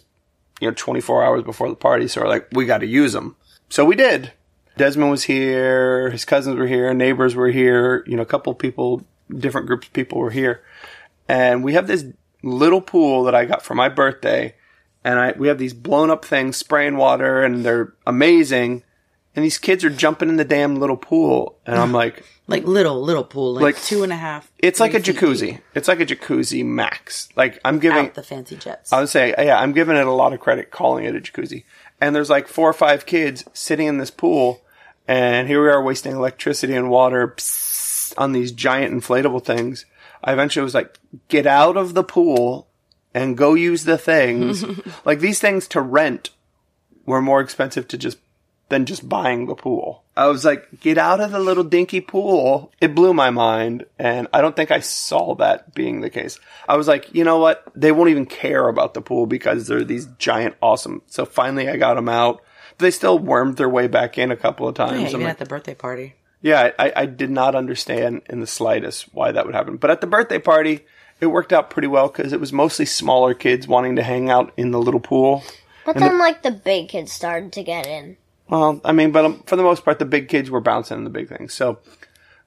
you 0.60 0.68
know, 0.68 0.74
24 0.76 1.24
hours 1.24 1.42
before 1.42 1.68
the 1.68 1.74
party. 1.74 2.06
So 2.06 2.20
we're 2.20 2.28
like, 2.28 2.46
we 2.52 2.64
got 2.64 2.78
to 2.78 2.86
use 2.86 3.12
them. 3.12 3.34
So 3.70 3.84
we 3.84 3.96
did. 3.96 4.34
Desmond 4.76 5.10
was 5.10 5.24
here, 5.24 6.10
his 6.10 6.24
cousins 6.24 6.56
were 6.56 6.68
here, 6.68 6.94
neighbors 6.94 7.34
were 7.34 7.50
here, 7.50 8.04
you 8.06 8.14
know, 8.14 8.22
a 8.22 8.26
couple 8.26 8.54
people, 8.54 9.02
different 9.28 9.66
groups 9.66 9.88
of 9.88 9.92
people 9.94 10.20
were 10.20 10.30
here. 10.30 10.62
And 11.26 11.64
we 11.64 11.72
have 11.72 11.88
this 11.88 12.04
little 12.44 12.80
pool 12.80 13.24
that 13.24 13.34
I 13.34 13.46
got 13.46 13.64
for 13.64 13.74
my 13.74 13.88
birthday. 13.88 14.54
And 15.02 15.18
I, 15.18 15.32
we 15.32 15.48
have 15.48 15.58
these 15.58 15.74
blown 15.74 16.08
up 16.08 16.24
things 16.24 16.56
spraying 16.56 16.98
water 16.98 17.42
and 17.42 17.64
they're 17.64 17.94
amazing. 18.06 18.84
And 19.36 19.44
these 19.44 19.58
kids 19.58 19.84
are 19.84 19.90
jumping 19.90 20.30
in 20.30 20.36
the 20.36 20.44
damn 20.44 20.76
little 20.76 20.96
pool. 20.96 21.58
And 21.66 21.76
I'm 21.76 21.92
like, 21.92 22.24
Like 22.46 22.64
little, 22.64 23.02
little 23.02 23.22
pool, 23.22 23.52
like, 23.54 23.62
Like, 23.62 23.82
two 23.82 24.02
and 24.02 24.10
a 24.12 24.16
half. 24.16 24.50
it's 24.58 24.80
like 24.80 24.94
a 24.94 25.00
feet 25.00 25.14
jacuzzi. 25.14 25.60
It's 25.74 25.88
like 25.88 26.00
a 26.00 26.06
jacuzzi 26.06 26.64
max. 26.64 27.28
Like 27.36 27.60
I'm 27.64 27.78
giving, 27.78 28.06
Out 28.06 28.14
the 28.14 28.22
fancy 28.22 28.56
jets. 28.56 28.92
I 28.94 29.00
would 29.00 29.10
say, 29.10 29.34
yeah, 29.38 29.60
I'm 29.60 29.72
giving 29.72 29.94
it 29.96 30.06
a 30.06 30.10
lot 30.10 30.32
of 30.32 30.40
credit 30.40 30.70
calling 30.70 31.04
it 31.04 31.14
a 31.14 31.20
jacuzzi. 31.20 31.64
And 32.00 32.16
there's 32.16 32.30
like 32.30 32.48
four 32.48 32.68
or 32.68 32.72
five 32.74 33.04
kids 33.06 33.44
sitting 33.52 33.86
in 33.86 33.98
this 33.98 34.10
pool, 34.10 34.62
and 35.06 35.48
here 35.48 35.62
we 35.62 35.68
are 35.68 35.82
wasting 35.82 36.12
electricity 36.12 36.74
and 36.74 36.90
water 36.90 37.36
on 38.18 38.32
these 38.32 38.52
giant 38.52 38.94
inflatable 38.94 39.44
things. 39.44 39.84
I 40.24 40.32
eventually 40.32 40.64
was 40.64 40.74
like, 40.74 40.98
get 41.28 41.46
out 41.46 41.76
of 41.76 41.94
the 41.94 42.02
pool 42.04 42.68
and 43.14 43.36
go 43.36 43.54
use 43.54 43.84
the 43.84 43.98
things. 43.98 44.64
like 45.04 45.20
these 45.20 45.40
things 45.40 45.68
to 45.68 45.80
rent 45.80 46.30
were 47.04 47.22
more 47.22 47.40
expensive 47.40 47.86
to 47.88 47.98
just 47.98 48.18
than 48.68 48.84
just 48.84 49.08
buying 49.08 49.46
the 49.46 49.54
pool. 49.54 50.02
I 50.16 50.26
was 50.26 50.44
like, 50.44 50.80
get 50.80 50.98
out 50.98 51.20
of 51.20 51.30
the 51.30 51.38
little 51.38 51.62
dinky 51.62 52.00
pool. 52.00 52.72
It 52.80 52.94
blew 52.94 53.14
my 53.14 53.30
mind. 53.30 53.84
And 53.98 54.26
I 54.32 54.40
don't 54.40 54.56
think 54.56 54.70
I 54.70 54.80
saw 54.80 55.34
that 55.36 55.74
being 55.74 56.00
the 56.00 56.10
case. 56.10 56.38
I 56.68 56.76
was 56.76 56.88
like, 56.88 57.14
you 57.14 57.22
know 57.22 57.38
what? 57.38 57.64
They 57.76 57.92
won't 57.92 58.10
even 58.10 58.26
care 58.26 58.68
about 58.68 58.94
the 58.94 59.02
pool 59.02 59.26
because 59.26 59.66
they're 59.66 59.84
these 59.84 60.06
giant 60.18 60.56
awesome. 60.60 61.02
So 61.06 61.24
finally 61.24 61.68
I 61.68 61.76
got 61.76 61.94
them 61.94 62.08
out. 62.08 62.42
They 62.78 62.90
still 62.90 63.18
wormed 63.18 63.56
their 63.56 63.68
way 63.68 63.86
back 63.86 64.18
in 64.18 64.30
a 64.30 64.36
couple 64.36 64.66
of 64.66 64.74
times. 64.74 64.92
yeah, 64.92 64.98
I'm 65.00 65.06
even 65.06 65.20
like, 65.22 65.30
at 65.30 65.38
the 65.38 65.46
birthday 65.46 65.74
party. 65.74 66.14
yeah, 66.42 66.72
I, 66.78 66.92
I 66.96 67.06
did 67.06 67.30
not 67.30 67.54
understand 67.54 68.22
in 68.28 68.40
the 68.40 68.46
slightest 68.46 69.14
why 69.14 69.32
that 69.32 69.46
would 69.46 69.54
happen. 69.54 69.76
But 69.76 69.90
at 69.90 70.00
the 70.00 70.06
birthday 70.06 70.38
party, 70.38 70.84
it 71.20 71.26
worked 71.26 71.52
out 71.52 71.70
pretty 71.70 71.88
well 71.88 72.08
because 72.08 72.32
it 72.32 72.40
was 72.40 72.52
mostly 72.52 72.84
smaller 72.84 73.32
kids 73.32 73.66
wanting 73.68 73.96
to 73.96 74.02
hang 74.02 74.28
out 74.28 74.52
in 74.56 74.72
the 74.72 74.80
little 74.80 75.00
pool. 75.00 75.42
But 75.86 75.96
then, 75.96 76.18
like, 76.18 76.42
the 76.42 76.50
big 76.50 76.88
kids 76.88 77.12
started 77.12 77.52
to 77.52 77.62
get 77.62 77.86
in. 77.86 78.16
Well, 78.48 78.80
I 78.84 78.92
mean, 78.92 79.10
but 79.10 79.24
um, 79.24 79.42
for 79.46 79.56
the 79.56 79.62
most 79.62 79.84
part, 79.84 79.98
the 79.98 80.04
big 80.04 80.28
kids 80.28 80.50
were 80.50 80.60
bouncing 80.60 80.98
in 80.98 81.04
the 81.04 81.10
big 81.10 81.28
things. 81.28 81.52
So, 81.52 81.78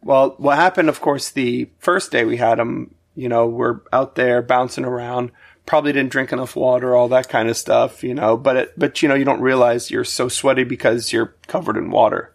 well, 0.02 0.36
what 0.38 0.56
happened, 0.58 0.90
of 0.90 1.02
course, 1.02 1.30
the 1.30 1.70
first 1.80 2.12
day 2.12 2.24
we 2.24 2.38
had 2.38 2.58
them, 2.58 2.96
you 3.16 3.28
know, 3.28 3.48
we're 3.48 3.82
out 3.92 4.16
there 4.16 4.42
bouncing 4.42 4.86
around. 4.86 5.32
Probably 5.66 5.92
didn't 5.92 6.12
drink 6.12 6.32
enough 6.32 6.56
water, 6.56 6.96
all 6.96 7.10
that 7.10 7.30
kind 7.30 7.50
of 7.50 7.58
stuff, 7.58 8.04
you 8.04 8.14
know. 8.14 8.38
But 8.38 8.56
it, 8.56 8.74
but 8.78 9.02
you 9.02 9.10
know, 9.10 9.16
you 9.16 9.26
don't 9.26 9.42
realize 9.42 9.92
you're 9.92 10.06
so 10.06 10.30
sweaty 10.30 10.64
because 10.64 11.12
you're 11.12 11.36
covered 11.48 11.78
in 11.78 11.92
water. 11.92 12.34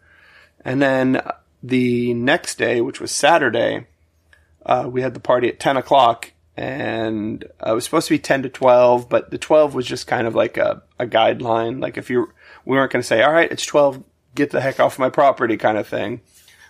And 0.65 0.81
then 0.81 1.21
the 1.63 2.15
next 2.15 2.59
day, 2.59 2.81
which 2.81 3.01
was 3.01 3.11
Saturday, 3.11 3.87
uh, 4.65 4.89
we 4.91 5.01
had 5.03 5.15
the 5.15 5.21
party 5.21 5.49
at 5.49 5.59
10 5.59 5.77
o'clock 5.77 6.33
and 6.57 7.45
uh, 7.65 7.73
it 7.73 7.75
was 7.75 7.85
supposed 7.85 8.09
to 8.09 8.15
be 8.15 8.19
10 8.19 8.43
to 8.45 8.49
12, 8.49 9.09
but 9.09 9.31
the 9.31 9.39
12 9.39 9.75
was 9.75 9.87
just 9.87 10.07
kind 10.07 10.27
of 10.27 10.35
like 10.35 10.57
a, 10.57 10.83
a 10.99 11.07
guideline. 11.07 11.83
Like 11.83 11.97
if 11.97 12.11
you, 12.11 12.33
we 12.65 12.77
weren't 12.77 12.93
going 12.93 13.03
to 13.03 13.07
say, 13.07 13.23
all 13.23 13.33
right, 13.33 13.51
it's 13.51 13.67
12, 13.67 14.03
get 14.35 14.51
the 14.51 14.61
heck 14.61 14.81
off 14.81 14.99
my 14.99 15.11
property 15.11 15.57
kind 15.57 15.79
of 15.79 15.87
thing. 15.87 16.21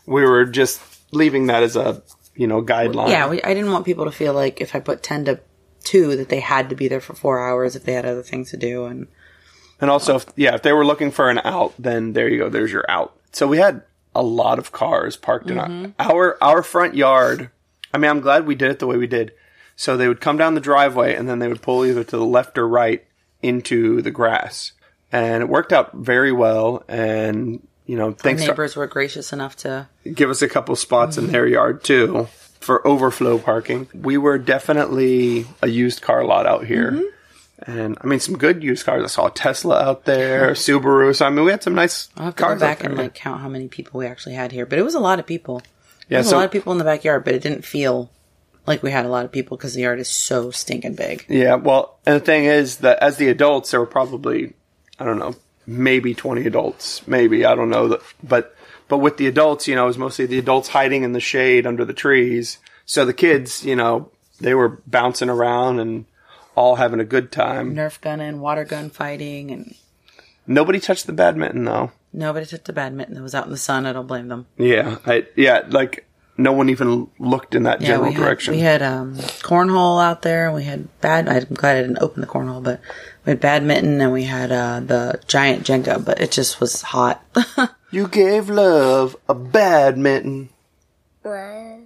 We 0.06 0.24
were 0.24 0.44
just 0.44 0.80
leaving 1.12 1.46
that 1.46 1.62
as 1.62 1.76
a, 1.76 2.02
you 2.34 2.46
know, 2.46 2.62
guideline. 2.62 3.08
Yeah, 3.08 3.28
we, 3.28 3.42
I 3.42 3.54
didn't 3.54 3.72
want 3.72 3.84
people 3.84 4.04
to 4.04 4.12
feel 4.12 4.34
like 4.34 4.60
if 4.60 4.74
I 4.74 4.80
put 4.80 5.02
10 5.02 5.26
to 5.26 5.40
2 5.84 6.16
that 6.16 6.28
they 6.28 6.40
had 6.40 6.70
to 6.70 6.76
be 6.76 6.88
there 6.88 7.00
for 7.00 7.14
four 7.14 7.38
hours 7.38 7.76
if 7.76 7.84
they 7.84 7.92
had 7.92 8.06
other 8.06 8.22
things 8.22 8.50
to 8.50 8.56
do. 8.56 8.84
And 8.86 9.06
And 9.80 9.90
also, 9.90 10.16
if, 10.16 10.26
yeah, 10.36 10.54
if 10.54 10.62
they 10.62 10.72
were 10.72 10.84
looking 10.84 11.10
for 11.10 11.30
an 11.30 11.38
out, 11.44 11.74
then 11.78 12.12
there 12.12 12.28
you 12.28 12.38
go. 12.38 12.48
There's 12.48 12.72
your 12.72 12.84
out. 12.88 13.16
So 13.32 13.46
we 13.46 13.58
had 13.58 13.82
a 14.14 14.22
lot 14.22 14.58
of 14.58 14.72
cars 14.72 15.16
parked 15.16 15.50
in 15.50 15.58
our, 15.58 15.68
mm-hmm. 15.68 15.92
our 15.98 16.42
our 16.42 16.62
front 16.62 16.94
yard. 16.94 17.50
I 17.92 17.98
mean, 17.98 18.10
I'm 18.10 18.20
glad 18.20 18.46
we 18.46 18.54
did 18.54 18.70
it 18.70 18.78
the 18.78 18.86
way 18.86 18.96
we 18.96 19.06
did. 19.06 19.32
So 19.76 19.96
they 19.96 20.08
would 20.08 20.20
come 20.20 20.36
down 20.36 20.54
the 20.54 20.60
driveway 20.60 21.14
and 21.14 21.28
then 21.28 21.40
they 21.40 21.48
would 21.48 21.62
pull 21.62 21.84
either 21.84 22.04
to 22.04 22.16
the 22.16 22.24
left 22.24 22.56
or 22.56 22.68
right 22.68 23.04
into 23.42 24.00
the 24.02 24.12
grass, 24.12 24.72
and 25.14 25.42
it 25.44 25.49
worked 25.49 25.73
out 25.73 25.94
very 25.94 26.33
well. 26.33 26.83
And 26.88 27.66
you 27.87 27.97
know, 27.97 28.06
our 28.06 28.12
thanks 28.12 28.42
to 28.42 28.49
neighbors 28.49 28.75
were 28.75 28.88
gracious 28.88 29.33
enough 29.33 29.56
to. 29.59 29.88
give 30.12 30.28
us 30.28 30.42
a 30.42 30.49
couple 30.49 30.75
spots 30.75 31.16
in 31.16 31.28
their 31.28 31.47
yard 31.47 31.85
too 31.85 32.26
for 32.61 32.87
overflow 32.87 33.38
parking. 33.38 33.87
We 33.94 34.18
were 34.18 34.38
definitely 34.38 35.47
a 35.62 35.68
used 35.68 36.02
car 36.02 36.25
lot 36.25 36.47
out 36.47 36.66
here. 36.66 36.92
Mm-hmm. 36.92 37.71
And 37.71 37.97
I 38.00 38.06
mean, 38.09 38.18
some 38.18 38.37
good 38.37 38.64
used 38.64 38.85
cars. 38.85 39.04
I 39.04 39.06
saw 39.06 39.26
a 39.28 39.30
Tesla 39.30 39.80
out 39.80 40.04
there, 40.04 40.50
Subaru. 40.54 41.14
So 41.14 41.26
I 41.26 41.30
mean, 41.30 41.44
we 41.44 41.52
had 41.52 41.62
some 41.62 41.76
nice 41.76 42.09
I'll 42.16 42.25
have 42.26 42.37
to 42.37 42.42
cars 42.42 42.59
go 42.59 42.66
back 42.66 42.83
and 42.83 42.97
like 42.97 43.14
count 43.14 43.40
how 43.40 43.49
many 43.49 43.68
people 43.68 44.00
we 44.00 44.06
actually 44.06 44.35
had 44.35 44.50
here. 44.50 44.66
But 44.66 44.80
it 44.80 44.83
was 44.83 44.97
a 44.97 45.00
lot 45.00 45.21
of 45.21 45.26
people. 45.26 45.62
yeah, 46.09 46.16
There 46.16 46.18
was 46.18 46.30
so 46.30 46.37
a 46.37 46.38
lot 46.38 46.47
of 46.47 46.50
people 46.50 46.73
in 46.73 46.78
the 46.78 46.85
backyard, 46.85 47.25
but 47.25 47.35
it 47.35 47.42
didn't 47.42 47.64
feel 47.64 48.11
like 48.66 48.83
we 48.83 48.90
had 48.90 49.06
a 49.06 49.09
lot 49.11 49.25
of 49.25 49.30
people 49.30 49.56
because 49.56 49.75
the 49.75 49.83
yard 49.83 50.00
is 50.00 50.09
so 50.09 50.50
stinking 50.50 50.97
big. 50.97 51.25
yeah. 51.28 51.54
Well, 51.54 51.99
and 52.04 52.16
the 52.16 52.25
thing 52.25 52.47
is 52.47 52.78
that 52.78 52.99
as 52.99 53.18
the 53.18 53.28
adults, 53.28 53.71
there 53.71 53.78
were 53.80 53.87
probably 53.87 54.54
I 54.98 55.04
don't 55.04 55.18
know, 55.18 55.34
maybe 55.66 56.14
twenty 56.14 56.46
adults, 56.46 57.06
maybe 57.06 57.44
I 57.44 57.54
don't 57.54 57.70
know, 57.70 57.98
but 58.22 58.54
but 58.88 58.98
with 58.98 59.16
the 59.16 59.26
adults, 59.26 59.66
you 59.66 59.74
know, 59.74 59.84
it 59.84 59.88
was 59.88 59.98
mostly 59.98 60.26
the 60.26 60.38
adults 60.38 60.68
hiding 60.68 61.02
in 61.04 61.12
the 61.12 61.20
shade 61.20 61.66
under 61.66 61.84
the 61.84 61.92
trees. 61.94 62.58
So 62.86 63.04
the 63.04 63.14
kids, 63.14 63.64
you 63.64 63.76
know, 63.76 64.10
they 64.40 64.54
were 64.54 64.80
bouncing 64.86 65.30
around 65.30 65.80
and 65.80 66.04
all 66.54 66.76
having 66.76 67.00
a 67.00 67.04
good 67.04 67.32
time. 67.32 67.74
Nerf 67.74 68.00
gunning, 68.00 68.40
water 68.40 68.64
gun 68.64 68.90
fighting, 68.90 69.50
and 69.50 69.74
Nobody 70.46 70.78
touched 70.78 71.06
the 71.06 71.12
badminton 71.14 71.64
though. 71.64 71.90
nobody 72.12 72.44
took 72.46 72.64
the 72.64 72.72
badminton 72.74 73.14
that 73.14 73.22
was 73.22 73.34
out 73.34 73.46
in 73.46 73.50
the 73.50 73.56
sun. 73.56 73.86
I 73.86 73.92
don't 73.94 74.06
blame 74.06 74.28
them. 74.28 74.46
Yeah, 74.58 74.98
I 75.06 75.26
yeah, 75.36 75.62
like 75.68 76.06
no 76.37 76.53
one 76.53 76.69
even 76.69 77.09
looked 77.19 77.55
in 77.55 77.62
that 77.64 77.81
Yeah, 77.81 77.88
general 77.88 78.09
we 78.09 78.14
had, 78.14 78.23
direction. 78.23 78.55
We 78.55 78.61
had 78.61 78.83
um, 78.83 79.14
cornhole 79.17 80.03
out 80.03 80.23
there. 80.23 80.53
We 80.53 80.64
had 80.64 80.88
bad. 81.00 81.29
I'm 81.29 81.55
glad 81.55 81.76
I 81.76 81.83
didn't 81.83 82.03
open 82.03 82.21
the 82.21 82.26
cornhole, 82.26 82.62
but 82.62 82.81
we 83.25 83.31
had 83.31 83.41
badminton 83.41 84.00
and 84.00 84.12
we 84.12 84.25
had 84.25 84.50
uh, 84.50 84.81
the 84.81 85.21
giant 85.26 85.64
Jenga. 85.64 86.05
But 86.05 86.21
it 86.21 86.33
just 86.33 86.61
was 86.61 86.83
hot. 86.83 87.25
you 87.91 88.09
gave 88.09 88.49
love 88.50 89.17
a 89.29 89.35
badminton. 89.35 90.50
What? 91.23 91.81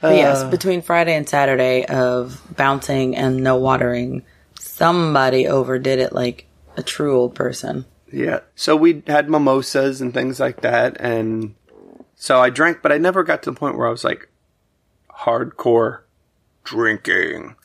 But 0.00 0.16
yes, 0.16 0.44
between 0.44 0.82
Friday 0.82 1.14
and 1.14 1.26
Saturday 1.26 1.86
of 1.86 2.38
bouncing 2.54 3.16
and 3.16 3.42
no 3.42 3.56
watering, 3.56 4.22
somebody 4.60 5.48
overdid 5.48 5.98
it 5.98 6.12
like 6.12 6.46
a 6.76 6.82
true 6.82 7.16
old 7.18 7.34
person. 7.34 7.86
Yeah. 8.12 8.40
So 8.54 8.76
we 8.76 9.02
had 9.06 9.30
mimosas 9.30 10.02
and 10.02 10.12
things 10.12 10.38
like 10.38 10.60
that, 10.60 11.00
and 11.00 11.54
so 12.16 12.40
I 12.40 12.50
drank, 12.50 12.82
but 12.82 12.92
I 12.92 12.98
never 12.98 13.22
got 13.22 13.42
to 13.42 13.50
the 13.50 13.56
point 13.56 13.76
where 13.76 13.86
I 13.86 13.90
was 13.90 14.04
like 14.04 14.28
hardcore 15.10 16.00
drinking. 16.64 17.56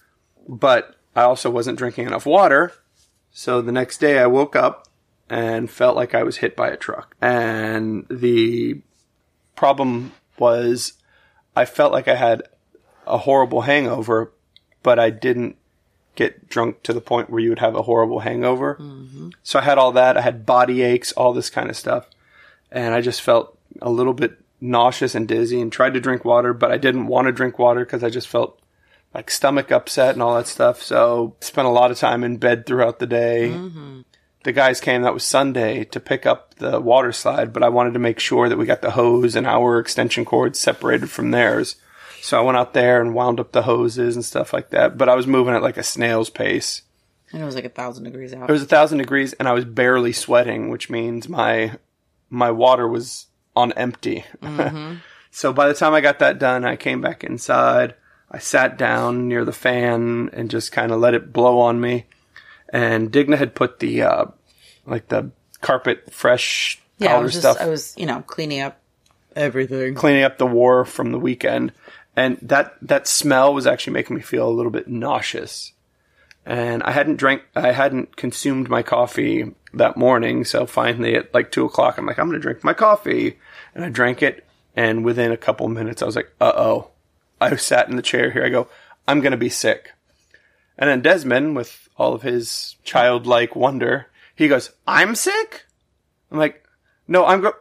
But 0.47 0.95
I 1.15 1.23
also 1.23 1.49
wasn't 1.49 1.77
drinking 1.77 2.07
enough 2.07 2.25
water, 2.25 2.73
so 3.31 3.61
the 3.61 3.71
next 3.71 3.99
day 3.99 4.19
I 4.19 4.25
woke 4.25 4.55
up 4.55 4.87
and 5.29 5.69
felt 5.69 5.95
like 5.95 6.15
I 6.15 6.23
was 6.23 6.37
hit 6.37 6.55
by 6.55 6.69
a 6.69 6.77
truck, 6.77 7.15
and 7.21 8.05
the 8.09 8.81
problem 9.55 10.13
was 10.37 10.93
I 11.55 11.65
felt 11.65 11.91
like 11.91 12.07
I 12.07 12.15
had 12.15 12.43
a 13.05 13.17
horrible 13.19 13.61
hangover, 13.61 14.31
but 14.81 14.97
I 14.97 15.09
didn't 15.09 15.57
get 16.15 16.49
drunk 16.49 16.83
to 16.83 16.93
the 16.93 17.01
point 17.01 17.29
where 17.29 17.41
you 17.41 17.49
would 17.49 17.59
have 17.59 17.75
a 17.75 17.83
horrible 17.83 18.19
hangover. 18.19 18.75
Mm-hmm. 18.75 19.29
So 19.43 19.59
I 19.59 19.63
had 19.63 19.77
all 19.77 19.91
that. 19.93 20.17
I 20.17 20.21
had 20.21 20.45
body 20.45 20.81
aches, 20.81 21.11
all 21.11 21.33
this 21.33 21.49
kind 21.49 21.69
of 21.69 21.75
stuff. 21.75 22.07
And 22.71 22.93
I 22.93 23.01
just 23.01 23.21
felt 23.21 23.57
a 23.81 23.89
little 23.89 24.13
bit 24.13 24.37
nauseous 24.61 25.15
and 25.15 25.27
dizzy 25.27 25.61
and 25.61 25.71
tried 25.71 25.93
to 25.93 25.99
drink 25.99 26.25
water, 26.25 26.53
but 26.53 26.71
I 26.71 26.77
didn't 26.77 27.07
want 27.07 27.27
to 27.27 27.31
drink 27.31 27.59
water 27.59 27.85
because 27.85 28.03
I 28.03 28.09
just 28.09 28.27
felt 28.27 28.59
like 29.13 29.31
stomach 29.31 29.71
upset 29.71 30.13
and 30.13 30.21
all 30.21 30.35
that 30.35 30.47
stuff. 30.47 30.81
So 30.81 31.35
spent 31.41 31.67
a 31.67 31.71
lot 31.71 31.91
of 31.91 31.97
time 31.97 32.23
in 32.23 32.37
bed 32.37 32.65
throughout 32.65 32.99
the 32.99 33.07
day. 33.07 33.51
Mm-hmm. 33.53 34.01
The 34.43 34.51
guys 34.51 34.79
came, 34.79 35.01
that 35.01 35.13
was 35.13 35.23
Sunday, 35.23 35.83
to 35.85 35.99
pick 35.99 36.25
up 36.25 36.55
the 36.55 36.79
water 36.79 37.11
slide, 37.11 37.51
but 37.51 37.63
I 37.63 37.69
wanted 37.69 37.93
to 37.93 37.99
make 37.99 38.19
sure 38.19 38.47
that 38.47 38.57
we 38.57 38.65
got 38.65 38.81
the 38.81 38.91
hose 38.91 39.35
and 39.35 39.45
our 39.45 39.79
extension 39.79 40.23
cords 40.23 40.59
separated 40.59 41.09
from 41.09 41.31
theirs. 41.31 41.75
So 42.21 42.37
I 42.37 42.41
went 42.41 42.57
out 42.57 42.73
there 42.73 43.01
and 43.01 43.13
wound 43.13 43.39
up 43.39 43.51
the 43.51 43.63
hoses 43.63 44.15
and 44.15 44.23
stuff 44.23 44.53
like 44.53 44.69
that. 44.69 44.97
But 44.97 45.09
I 45.09 45.15
was 45.15 45.27
moving 45.27 45.55
at 45.55 45.61
like 45.61 45.77
a 45.77 45.83
snail's 45.83 46.29
pace. 46.29 46.83
And 47.31 47.41
it 47.41 47.45
was 47.45 47.55
like 47.55 47.65
a 47.65 47.69
thousand 47.69 48.05
degrees 48.05 48.33
out. 48.33 48.49
It 48.49 48.53
was 48.53 48.63
a 48.63 48.67
thousand 48.67 48.97
degrees 48.97 49.33
and 49.33 49.47
I 49.47 49.53
was 49.53 49.65
barely 49.65 50.13
sweating, 50.13 50.69
which 50.69 50.89
means 50.89 51.29
my 51.29 51.73
my 52.29 52.51
water 52.51 52.87
was 52.87 53.27
on 53.59 53.71
empty. 53.73 54.25
so 55.31 55.53
by 55.53 55.67
the 55.67 55.73
time 55.73 55.93
I 55.93 56.01
got 56.01 56.19
that 56.19 56.39
done, 56.39 56.65
I 56.65 56.75
came 56.75 57.01
back 57.01 57.23
inside. 57.23 57.95
I 58.31 58.39
sat 58.39 58.77
down 58.77 59.27
near 59.27 59.43
the 59.45 59.51
fan 59.53 60.29
and 60.33 60.49
just 60.49 60.71
kind 60.71 60.91
of 60.91 60.99
let 60.99 61.13
it 61.13 61.33
blow 61.33 61.59
on 61.59 61.81
me. 61.81 62.05
And 62.71 63.11
Digna 63.11 63.37
had 63.37 63.55
put 63.55 63.79
the 63.79 64.03
uh, 64.03 64.25
like 64.85 65.07
the 65.07 65.31
carpet 65.61 66.13
fresh 66.13 66.81
yeah, 66.99 67.15
I 67.15 67.19
was 67.19 67.31
just, 67.31 67.41
stuff 67.41 67.57
I 67.59 67.69
was, 67.69 67.95
you 67.97 68.05
know, 68.05 68.21
cleaning 68.21 68.59
up 68.59 68.79
everything. 69.35 69.95
cleaning 69.95 70.23
up 70.23 70.37
the 70.37 70.45
war 70.45 70.85
from 70.85 71.11
the 71.11 71.19
weekend, 71.19 71.71
and 72.15 72.37
that 72.41 72.75
that 72.81 73.07
smell 73.07 73.53
was 73.53 73.65
actually 73.65 73.93
making 73.93 74.17
me 74.17 74.21
feel 74.21 74.47
a 74.47 74.51
little 74.51 74.71
bit 74.71 74.87
nauseous. 74.87 75.71
And 76.45 76.83
I 76.83 76.91
hadn't 76.91 77.17
drank, 77.17 77.43
I 77.55 77.71
hadn't 77.71 78.15
consumed 78.15 78.69
my 78.69 78.81
coffee 78.81 79.53
that 79.73 79.97
morning, 79.97 80.45
so 80.45 80.65
finally 80.65 81.15
at 81.15 81.33
like 81.33 81.51
two 81.51 81.65
o'clock, 81.65 81.97
I'm 81.97 82.05
like, 82.05 82.19
I'm 82.19 82.27
gonna 82.27 82.39
drink 82.39 82.63
my 82.63 82.73
coffee, 82.73 83.39
and 83.75 83.83
I 83.83 83.89
drank 83.89 84.21
it, 84.21 84.45
and 84.75 85.03
within 85.03 85.31
a 85.31 85.37
couple 85.37 85.67
minutes, 85.67 86.01
I 86.01 86.05
was 86.05 86.15
like, 86.15 86.31
uh 86.39 86.53
oh. 86.55 86.91
I 87.41 87.55
sat 87.55 87.89
in 87.89 87.95
the 87.95 88.01
chair 88.01 88.31
here. 88.31 88.43
I 88.43 88.49
go, 88.49 88.67
I'm 89.07 89.21
gonna 89.21 89.37
be 89.37 89.49
sick. 89.49 89.93
And 90.77 90.89
then 90.89 91.01
Desmond, 91.01 91.55
with 91.55 91.89
all 91.97 92.13
of 92.13 92.21
his 92.21 92.77
childlike 92.83 93.55
wonder, 93.55 94.07
he 94.35 94.47
goes, 94.47 94.71
I'm 94.87 95.15
sick. 95.15 95.65
I'm 96.31 96.37
like, 96.37 96.65
no, 97.07 97.25
I'm 97.25 97.41
go, 97.41 97.53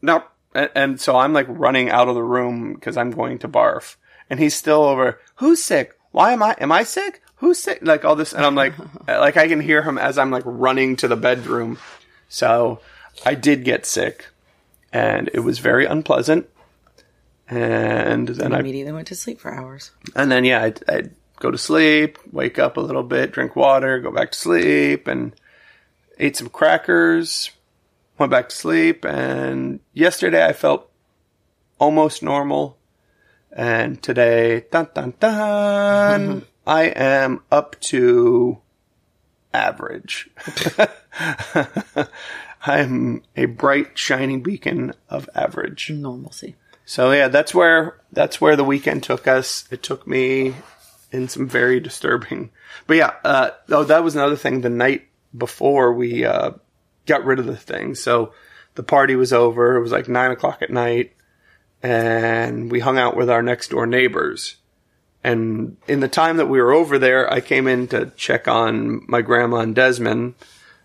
no. 0.00 0.24
And, 0.54 0.70
and 0.74 1.00
so 1.00 1.16
I'm 1.16 1.32
like 1.32 1.46
running 1.48 1.90
out 1.90 2.08
of 2.08 2.14
the 2.14 2.22
room 2.22 2.74
because 2.74 2.96
I'm 2.96 3.10
going 3.10 3.38
to 3.40 3.48
barf. 3.48 3.96
And 4.30 4.38
he's 4.38 4.54
still 4.54 4.84
over, 4.84 5.20
who's 5.36 5.62
sick? 5.62 5.98
Why 6.12 6.32
am 6.32 6.42
I, 6.42 6.54
am 6.60 6.70
I 6.70 6.84
sick? 6.84 7.22
Who's 7.42 7.58
sick? 7.58 7.80
Like 7.82 8.04
all 8.04 8.14
this. 8.14 8.32
And 8.32 8.46
I'm 8.46 8.54
like, 8.54 8.72
like 9.08 9.36
I 9.36 9.48
can 9.48 9.58
hear 9.58 9.82
him 9.82 9.98
as 9.98 10.16
I'm 10.16 10.30
like 10.30 10.44
running 10.46 10.94
to 10.96 11.08
the 11.08 11.16
bedroom. 11.16 11.76
So 12.28 12.78
I 13.26 13.34
did 13.34 13.64
get 13.64 13.84
sick 13.84 14.26
and 14.92 15.28
it 15.34 15.40
was 15.40 15.58
very 15.58 15.84
unpleasant. 15.84 16.48
And 17.48 18.28
then 18.28 18.52
I 18.52 18.58
I 18.58 18.60
immediately 18.60 18.92
went 18.92 19.08
to 19.08 19.16
sleep 19.16 19.40
for 19.40 19.52
hours. 19.52 19.90
and 20.14 20.30
then 20.30 20.44
yeah, 20.44 20.62
I'd, 20.62 20.88
I'd 20.88 21.10
go 21.40 21.50
to 21.50 21.58
sleep, 21.58 22.16
wake 22.30 22.60
up 22.60 22.76
a 22.76 22.80
little 22.80 23.02
bit, 23.02 23.32
drink 23.32 23.56
water, 23.56 23.98
go 23.98 24.12
back 24.12 24.30
to 24.30 24.38
sleep, 24.38 25.08
and 25.08 25.34
ate 26.20 26.36
some 26.36 26.48
crackers, 26.48 27.50
went 28.18 28.30
back 28.30 28.50
to 28.50 28.56
sleep. 28.56 29.04
And 29.04 29.80
yesterday 29.92 30.46
I 30.46 30.52
felt 30.52 30.88
almost 31.80 32.22
normal, 32.22 32.78
and 33.50 34.00
today, 34.00 34.64
dun 34.70 34.88
dun 34.94 35.14
dun, 35.18 36.46
I 36.66 36.84
am 36.84 37.42
up 37.50 37.78
to 37.80 38.58
average. 39.52 40.30
I'm 42.64 43.22
a 43.36 43.46
bright, 43.46 43.98
shining 43.98 44.42
beacon 44.42 44.92
of 45.08 45.28
average. 45.34 45.90
Normalcy. 45.90 46.56
So 46.84 47.12
yeah, 47.12 47.28
that's 47.28 47.54
where 47.54 48.00
that's 48.12 48.40
where 48.40 48.56
the 48.56 48.64
weekend 48.64 49.02
took 49.02 49.26
us. 49.26 49.66
It 49.70 49.82
took 49.82 50.06
me 50.06 50.54
in 51.10 51.28
some 51.28 51.48
very 51.48 51.80
disturbing. 51.80 52.50
But 52.86 52.96
yeah, 52.96 53.14
uh, 53.24 53.50
oh, 53.68 53.84
that 53.84 54.04
was 54.04 54.14
another 54.14 54.36
thing. 54.36 54.60
The 54.60 54.70
night 54.70 55.08
before 55.36 55.92
we 55.92 56.24
uh, 56.24 56.52
got 57.06 57.24
rid 57.24 57.38
of 57.38 57.46
the 57.46 57.56
thing, 57.56 57.94
so 57.94 58.32
the 58.74 58.82
party 58.82 59.16
was 59.16 59.32
over. 59.32 59.76
It 59.76 59.82
was 59.82 59.92
like 59.92 60.08
nine 60.08 60.30
o'clock 60.30 60.62
at 60.62 60.70
night, 60.70 61.12
and 61.82 62.70
we 62.70 62.80
hung 62.80 62.98
out 62.98 63.16
with 63.16 63.30
our 63.30 63.42
next 63.42 63.68
door 63.70 63.86
neighbors. 63.86 64.56
And 65.24 65.76
in 65.86 66.00
the 66.00 66.08
time 66.08 66.38
that 66.38 66.48
we 66.48 66.60
were 66.60 66.72
over 66.72 66.98
there, 66.98 67.32
I 67.32 67.40
came 67.40 67.68
in 67.68 67.88
to 67.88 68.12
check 68.16 68.48
on 68.48 69.04
my 69.06 69.22
grandma 69.22 69.58
and 69.58 69.74
Desmond 69.74 70.34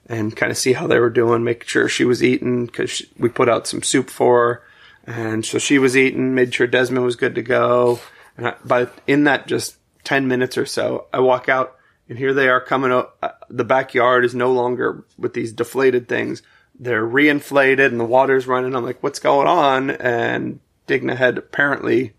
and 0.05 0.35
kind 0.35 0.51
of 0.51 0.57
see 0.57 0.73
how 0.73 0.87
they 0.87 0.99
were 0.99 1.09
doing, 1.09 1.43
make 1.43 1.67
sure 1.67 1.89
she 1.89 2.05
was 2.05 2.23
eating 2.23 2.65
because 2.65 3.01
we 3.17 3.29
put 3.29 3.49
out 3.49 3.67
some 3.67 3.83
soup 3.83 4.09
for 4.09 4.47
her. 4.47 4.63
And 5.05 5.45
so 5.45 5.57
she 5.57 5.79
was 5.79 5.97
eating, 5.97 6.35
made 6.35 6.53
sure 6.53 6.67
Desmond 6.67 7.05
was 7.05 7.15
good 7.15 7.35
to 7.35 7.41
go. 7.41 7.99
And 8.37 8.53
I, 8.69 8.87
in 9.07 9.23
that 9.23 9.47
just 9.47 9.77
10 10.03 10.27
minutes 10.27 10.57
or 10.57 10.65
so, 10.65 11.07
I 11.13 11.19
walk 11.19 11.49
out 11.49 11.75
and 12.09 12.17
here 12.17 12.33
they 12.33 12.47
are 12.47 12.61
coming 12.61 12.91
up. 12.91 13.17
Uh, 13.21 13.29
the 13.49 13.63
backyard 13.63 14.23
is 14.23 14.35
no 14.35 14.51
longer 14.51 15.05
with 15.17 15.33
these 15.33 15.51
deflated 15.51 16.07
things. 16.07 16.41
They're 16.79 17.05
reinflated 17.05 17.87
and 17.87 17.99
the 17.99 18.05
water's 18.05 18.47
running. 18.47 18.75
I'm 18.75 18.85
like, 18.85 19.01
what's 19.01 19.19
going 19.19 19.47
on? 19.47 19.89
And 19.91 20.59
Digna 20.85 21.15
had 21.15 21.37
apparently 21.37 22.13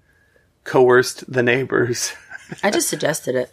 coerced 0.69 1.31
the 1.31 1.43
neighbors. 1.43 2.13
I 2.63 2.71
just 2.71 2.89
suggested 2.89 3.35
it. 3.35 3.53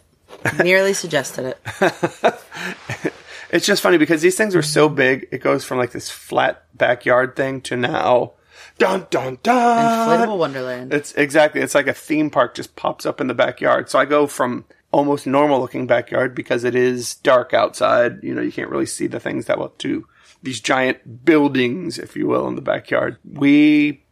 Merely 0.62 0.92
suggested 0.92 1.56
it. 1.56 3.12
It's 3.50 3.66
just 3.66 3.82
funny 3.82 3.98
because 3.98 4.22
these 4.22 4.36
things 4.36 4.56
are 4.56 4.62
so 4.62 4.88
big. 4.88 5.28
It 5.30 5.38
goes 5.38 5.64
from 5.64 5.78
like 5.78 5.92
this 5.92 6.10
flat 6.10 6.64
backyard 6.76 7.36
thing 7.36 7.60
to 7.62 7.76
now, 7.76 8.32
dun 8.78 9.06
dun 9.10 9.38
dun. 9.42 10.08
Inflatable 10.08 10.38
Wonderland. 10.38 10.92
It's 10.92 11.12
exactly. 11.14 11.60
It's 11.60 11.74
like 11.74 11.86
a 11.86 11.94
theme 11.94 12.30
park 12.30 12.54
just 12.54 12.76
pops 12.76 13.06
up 13.06 13.20
in 13.20 13.28
the 13.28 13.34
backyard. 13.34 13.88
So 13.88 13.98
I 13.98 14.04
go 14.04 14.26
from 14.26 14.64
almost 14.90 15.26
normal 15.26 15.60
looking 15.60 15.86
backyard 15.86 16.34
because 16.34 16.64
it 16.64 16.74
is 16.74 17.14
dark 17.16 17.54
outside. 17.54 18.22
You 18.22 18.34
know, 18.34 18.42
you 18.42 18.52
can't 18.52 18.70
really 18.70 18.86
see 18.86 19.06
the 19.06 19.20
things 19.20 19.46
that 19.46 19.58
well 19.58 19.68
to 19.78 20.06
these 20.42 20.60
giant 20.60 21.24
buildings, 21.24 21.98
if 21.98 22.16
you 22.16 22.26
will, 22.26 22.48
in 22.48 22.56
the 22.56 22.62
backyard. 22.62 23.16
We 23.24 24.04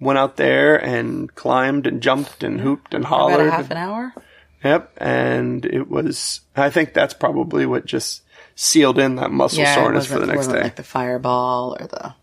went 0.00 0.18
out 0.18 0.36
there 0.36 0.76
and 0.76 1.32
climbed 1.34 1.86
and 1.86 2.00
jumped 2.02 2.42
and 2.42 2.60
hooped 2.60 2.94
and 2.94 3.04
About 3.04 3.16
hollered. 3.18 3.46
a 3.48 3.50
half 3.50 3.70
an 3.70 3.76
hour. 3.76 4.14
Yep, 4.64 4.92
and 4.98 5.64
it 5.64 5.88
was. 5.88 6.40
I 6.56 6.70
think 6.70 6.92
that's 6.94 7.14
probably 7.14 7.64
what 7.66 7.86
just 7.86 8.22
sealed 8.56 8.98
in 8.98 9.16
that 9.16 9.30
muscle 9.30 9.60
Yeah, 9.60 9.74
soreness 9.74 10.06
for 10.06 10.18
the 10.18 10.26
next 10.26 10.48
day. 10.48 10.60
like 10.62 10.76
the 10.76 10.82
fireball 10.82 11.76
or 11.80 11.86
the 11.86 12.14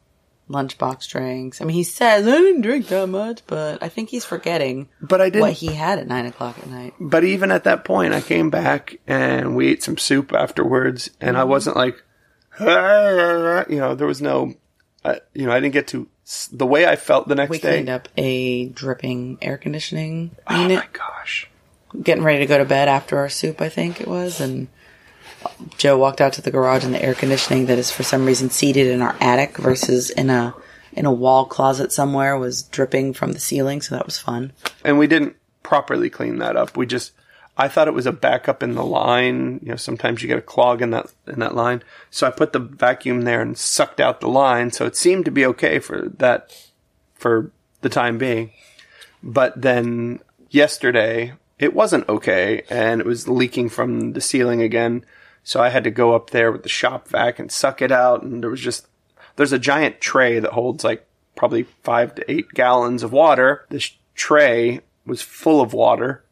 lunchbox 0.50 1.10
drinks. 1.10 1.62
I 1.62 1.66
mean, 1.66 1.74
he 1.76 1.84
says 1.84 2.28
I 2.28 2.32
didn't 2.32 2.62
drink 2.62 2.88
that 2.88 3.08
much, 3.08 3.42
but 3.48 3.82
I 3.84 3.90
think 3.90 4.10
he's 4.10 4.24
forgetting 4.24 4.88
but 5.02 5.20
I 5.20 5.26
didn't. 5.26 5.42
what 5.42 5.54
he 5.54 5.68
had 5.74 5.98
at 6.00 6.08
nine 6.08 6.26
o'clock 6.28 6.58
at 6.60 6.68
night. 6.68 6.94
but 7.00 7.24
even 7.24 7.52
at 7.52 7.64
that 7.66 7.84
point, 7.84 8.14
I 8.14 8.22
came 8.22 8.50
back 8.50 8.98
and 9.08 9.56
we 9.56 9.68
ate 9.70 9.82
some 9.84 9.98
soup 9.98 10.32
afterwards, 10.32 11.10
and 11.20 11.38
I 11.38 11.44
wasn't 11.44 11.76
like, 11.76 12.04
you 12.60 12.66
know, 13.80 13.96
there 13.96 14.08
was 14.08 14.22
no, 14.22 14.54
uh, 15.04 15.16
you 15.34 15.46
know, 15.46 15.52
I 15.52 15.60
didn't 15.60 15.74
get 15.74 15.88
to 15.90 16.08
the 16.52 16.66
way 16.66 16.86
I 16.86 16.96
felt 16.96 17.28
the 17.28 17.36
next 17.36 17.50
We 17.52 17.60
day. 17.60 17.70
We 17.70 17.76
cleaned 17.78 17.90
up 17.90 18.10
a 18.18 18.66
dripping 18.68 19.38
air 19.42 19.58
conditioning 19.58 20.36
Oh 20.48 20.62
unit, 20.62 20.80
my 20.80 20.88
gosh! 20.92 21.50
getting 22.04 22.24
ready 22.24 22.40
to 22.40 22.46
go 22.46 22.58
to 22.58 22.66
bed 22.66 22.88
after 22.88 23.18
our 23.18 23.30
soup, 23.30 23.62
I 23.62 23.70
think 23.70 24.02
it 24.02 24.08
was, 24.08 24.42
and 24.42 24.68
Joe 25.78 25.98
walked 25.98 26.20
out 26.22 26.34
to 26.34 26.42
the 26.42 26.52
garage 26.52 26.84
and 26.84 26.94
the 26.94 27.02
air 27.04 27.14
conditioning 27.14 27.68
that 27.68 27.78
is 27.78 27.92
for 27.92 28.04
some 28.04 28.26
reason 28.26 28.50
seated 28.50 28.88
in 28.88 29.02
our 29.02 29.16
attic 29.22 29.58
versus 29.58 30.10
in 30.10 30.30
a 30.30 30.54
in 30.94 31.06
a 31.06 31.14
wall 31.14 31.46
closet 31.46 31.92
somewhere 31.92 32.38
was 32.38 32.64
dripping 32.64 33.14
from 33.14 33.34
the 33.34 33.40
ceiling, 33.40 33.82
so 33.82 33.96
that 33.96 34.06
was 34.06 34.18
fun. 34.18 34.52
And 34.84 34.98
we 34.98 35.06
didn't 35.08 35.36
properly 35.62 36.10
clean 36.10 36.40
that 36.40 36.58
up. 36.58 36.76
We 36.76 36.88
just, 36.88 37.12
I 37.58 37.68
thought 37.68 37.88
it 37.88 37.94
was 37.94 38.06
a 38.06 38.12
backup 38.12 38.62
in 38.62 38.76
the 38.76 38.86
line. 38.86 39.60
You 39.64 39.70
know, 39.70 39.76
sometimes 39.76 40.22
you 40.22 40.28
get 40.28 40.38
a 40.38 40.44
clog 40.44 40.82
in 40.82 40.92
that 40.92 41.12
in 41.26 41.40
that 41.40 41.56
line. 41.56 41.84
So 42.12 42.28
I 42.28 42.32
put 42.32 42.54
the 42.54 42.60
vacuum 42.60 43.22
there 43.22 43.42
and 43.42 43.58
sucked 43.58 44.00
out 44.00 44.20
the 44.20 44.30
line. 44.30 44.72
So 44.72 44.86
it 44.86 44.96
seemed 44.96 45.26
to 45.26 45.32
be 45.32 45.46
okay 45.48 45.80
for 45.80 46.10
that 46.18 46.56
for 47.16 47.52
the 47.82 47.90
time 47.90 48.18
being. 48.18 48.52
But 49.24 49.60
then 49.60 50.20
yesterday 50.50 51.34
it 51.58 51.74
wasn't 51.74 52.08
okay, 52.08 52.64
and 52.70 53.02
it 53.02 53.08
was 53.08 53.28
leaking 53.28 53.70
from 53.70 54.14
the 54.14 54.22
ceiling 54.22 54.62
again. 54.62 55.04
So 55.44 55.62
I 55.62 55.70
had 55.70 55.84
to 55.86 55.92
go 55.92 56.14
up 56.14 56.30
there 56.30 56.52
with 56.52 56.64
the 56.64 56.70
shop 56.70 57.08
vac 57.08 57.40
and 57.40 57.52
suck 57.52 57.82
it 57.82 57.92
out, 57.92 58.22
and 58.22 58.44
there 58.44 58.50
was 58.50 58.62
just 58.62 58.88
there's 59.36 59.54
a 59.54 59.60
giant 59.60 60.02
tray 60.02 60.40
that 60.40 60.52
holds 60.52 60.84
like 60.84 61.08
probably 61.36 61.64
five 61.84 62.14
to 62.16 62.32
eight 62.32 62.50
gallons 62.52 63.02
of 63.02 63.12
water. 63.12 63.66
This 63.70 63.92
tray 64.14 64.82
was 65.06 65.22
full 65.22 65.62
of 65.62 65.74
water, 65.74 66.24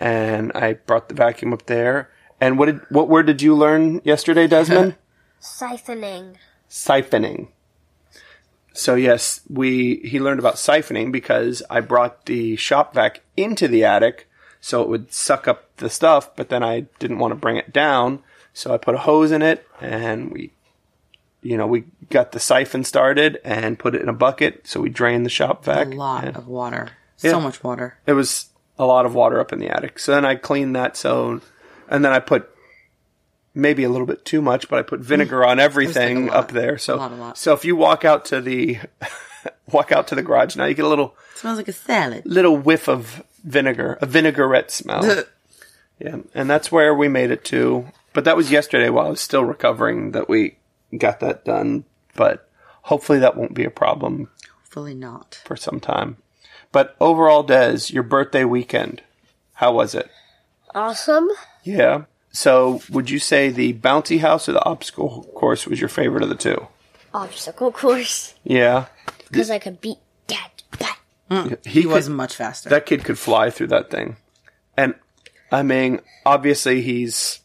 and 0.00 0.52
I 0.54 0.74
brought 0.74 1.08
the 1.08 1.14
vacuum 1.14 1.52
up 1.52 1.66
there. 1.66 2.10
And 2.40 2.58
what 2.58 2.66
did 2.66 2.80
what 2.90 3.08
word 3.08 3.26
did 3.26 3.42
you 3.42 3.54
learn 3.54 4.00
yesterday, 4.04 4.46
Desmond? 4.46 4.96
Siphoning. 5.40 6.36
siphoning. 6.68 7.48
So 8.72 8.94
yes, 8.94 9.40
we 9.48 9.96
he 10.04 10.18
learned 10.20 10.40
about 10.40 10.54
siphoning 10.56 11.12
because 11.12 11.62
I 11.70 11.80
brought 11.80 12.26
the 12.26 12.56
shop 12.56 12.94
vac 12.94 13.20
into 13.36 13.68
the 13.68 13.84
attic 13.84 14.28
so 14.60 14.80
it 14.82 14.88
would 14.88 15.12
suck 15.12 15.46
up 15.46 15.76
the 15.76 15.90
stuff, 15.90 16.34
but 16.36 16.48
then 16.48 16.62
I 16.62 16.80
didn't 16.98 17.18
want 17.18 17.32
to 17.32 17.36
bring 17.36 17.56
it 17.58 17.70
down, 17.72 18.20
so 18.54 18.72
I 18.72 18.78
put 18.78 18.94
a 18.94 18.98
hose 18.98 19.30
in 19.30 19.42
it 19.42 19.66
and 19.80 20.30
we 20.32 20.52
you 21.42 21.58
know, 21.58 21.66
we 21.66 21.84
got 22.08 22.32
the 22.32 22.40
siphon 22.40 22.84
started 22.84 23.38
and 23.44 23.78
put 23.78 23.94
it 23.94 24.00
in 24.00 24.08
a 24.08 24.14
bucket, 24.14 24.66
so 24.66 24.80
we 24.80 24.88
drained 24.88 25.26
the 25.26 25.30
shop 25.30 25.62
vac. 25.66 25.88
A 25.88 25.90
lot 25.90 26.24
and 26.24 26.36
of 26.36 26.48
water, 26.48 26.92
Yeah. 27.22 27.32
so 27.32 27.40
much 27.40 27.62
water. 27.62 27.98
it 28.06 28.14
was 28.14 28.46
a 28.78 28.84
lot 28.84 29.06
of 29.06 29.14
water 29.14 29.40
up 29.40 29.52
in 29.52 29.58
the 29.58 29.68
attic. 29.70 29.98
So 29.98 30.12
then 30.12 30.24
I 30.24 30.34
cleaned 30.34 30.74
that 30.76 30.96
zone, 30.96 31.42
and 31.88 32.04
then 32.04 32.12
I 32.12 32.18
put 32.20 32.50
maybe 33.54 33.84
a 33.84 33.88
little 33.88 34.06
bit 34.06 34.24
too 34.24 34.42
much, 34.42 34.68
but 34.68 34.78
I 34.78 34.82
put 34.82 35.00
vinegar 35.00 35.44
on 35.44 35.60
everything 35.68 36.28
up 36.30 36.50
there. 36.52 36.76
So 36.78 36.94
A 36.94 36.96
lot, 36.96 37.12
a 37.12 37.14
lot. 37.14 37.38
so 37.38 37.52
if 37.52 37.64
you 37.64 37.76
walk 37.76 38.04
out 38.04 38.24
to 38.26 38.40
the 38.40 38.78
walk 39.72 39.92
out 39.92 40.08
to 40.08 40.14
the 40.14 40.22
garage 40.22 40.56
now, 40.56 40.64
you 40.64 40.74
get 40.74 40.84
a 40.84 40.88
little 40.88 41.14
It 41.32 41.38
smells 41.38 41.56
like 41.58 41.68
a 41.68 41.72
salad. 41.72 42.22
little 42.26 42.56
whiff 42.56 42.88
of 42.88 43.22
vinegar, 43.44 43.98
a 44.00 44.06
vinaigrette 44.06 44.70
smell. 44.70 45.04
yeah, 46.00 46.16
and 46.34 46.50
that's 46.50 46.72
where 46.72 46.92
we 46.94 47.08
made 47.08 47.30
it 47.30 47.44
to. 47.46 47.86
But 48.12 48.24
that 48.24 48.36
was 48.36 48.50
yesterday 48.50 48.90
while 48.90 49.06
I 49.06 49.10
was 49.10 49.20
still 49.20 49.44
recovering 49.44 50.12
that 50.12 50.28
we 50.28 50.56
got 50.96 51.20
that 51.20 51.44
done. 51.44 51.84
But 52.16 52.48
hopefully 52.82 53.18
that 53.20 53.36
won't 53.36 53.54
be 53.54 53.64
a 53.64 53.70
problem 53.70 54.30
Hopefully 54.62 54.94
not. 54.94 55.40
for 55.44 55.56
some 55.56 55.80
time. 55.80 56.16
But 56.74 56.94
overall, 57.00 57.42
Des, 57.44 57.78
your 57.90 58.02
birthday 58.02 58.44
weekend, 58.44 59.00
how 59.54 59.72
was 59.72 59.94
it? 59.94 60.10
Awesome. 60.74 61.28
Yeah. 61.62 62.04
So 62.32 62.82
would 62.90 63.08
you 63.10 63.20
say 63.20 63.48
the 63.50 63.74
bouncy 63.74 64.18
house 64.18 64.48
or 64.48 64.52
the 64.52 64.64
obstacle 64.64 65.22
course 65.36 65.66
was 65.68 65.78
your 65.80 65.88
favorite 65.88 66.24
of 66.24 66.28
the 66.28 66.34
two? 66.34 66.66
Obstacle 67.14 67.70
course. 67.70 68.34
Yeah. 68.42 68.86
Because 69.30 69.50
I 69.52 69.60
could 69.60 69.80
beat 69.80 69.98
Dad's 70.26 70.62
butt. 70.78 70.96
Hmm. 71.30 71.54
He, 71.62 71.70
He 71.70 71.82
could- 71.82 71.92
wasn't 71.92 72.16
much 72.16 72.34
faster. 72.34 72.68
that 72.70 72.86
kid 72.86 73.04
could 73.04 73.20
fly 73.20 73.50
through 73.50 73.68
that 73.68 73.88
thing. 73.90 74.16
And 74.76 74.96
I 75.52 75.62
mean, 75.62 76.00
obviously 76.26 76.82
he's, 76.82 77.38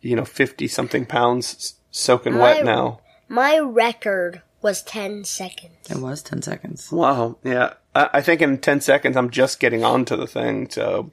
you 0.00 0.14
know, 0.14 0.24
50 0.24 0.68
something 0.68 1.06
pounds 1.06 1.54
s- 1.56 1.74
soaking 1.90 2.38
wet 2.38 2.64
now. 2.64 3.00
My 3.28 3.58
record 3.58 4.42
was 4.62 4.82
10 4.82 5.24
seconds. 5.24 5.90
it 5.90 5.96
was 5.98 6.22
10 6.22 6.42
seconds. 6.42 6.92
Wow. 6.92 7.36
Yeah. 7.42 7.74
I, 7.94 8.08
I 8.14 8.20
think 8.20 8.40
in 8.42 8.58
10 8.58 8.80
seconds 8.80 9.16
I'm 9.16 9.30
just 9.30 9.60
getting 9.60 9.84
onto 9.84 10.16
the 10.16 10.26
thing. 10.26 10.68
So, 10.70 11.10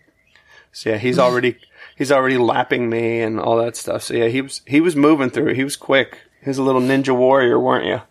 so 0.72 0.92
yeah, 0.92 0.98
he's 0.98 1.20
already, 1.26 1.58
he's 1.96 2.12
already 2.12 2.38
lapping 2.38 2.90
me 2.90 3.22
and 3.22 3.40
all 3.40 3.58
that 3.58 3.76
stuff. 3.76 4.04
So 4.04 4.14
yeah, 4.14 4.28
he 4.28 4.42
was, 4.42 4.62
he 4.68 4.82
was 4.82 4.96
moving 4.96 5.30
through. 5.30 5.54
He 5.54 5.64
was 5.64 5.76
quick. 5.76 6.20
He 6.44 6.50
was 6.50 6.58
a 6.58 6.64
little 6.64 6.82
ninja 6.82 7.16
warrior, 7.16 7.60
weren't 7.60 7.86
you? 7.86 8.02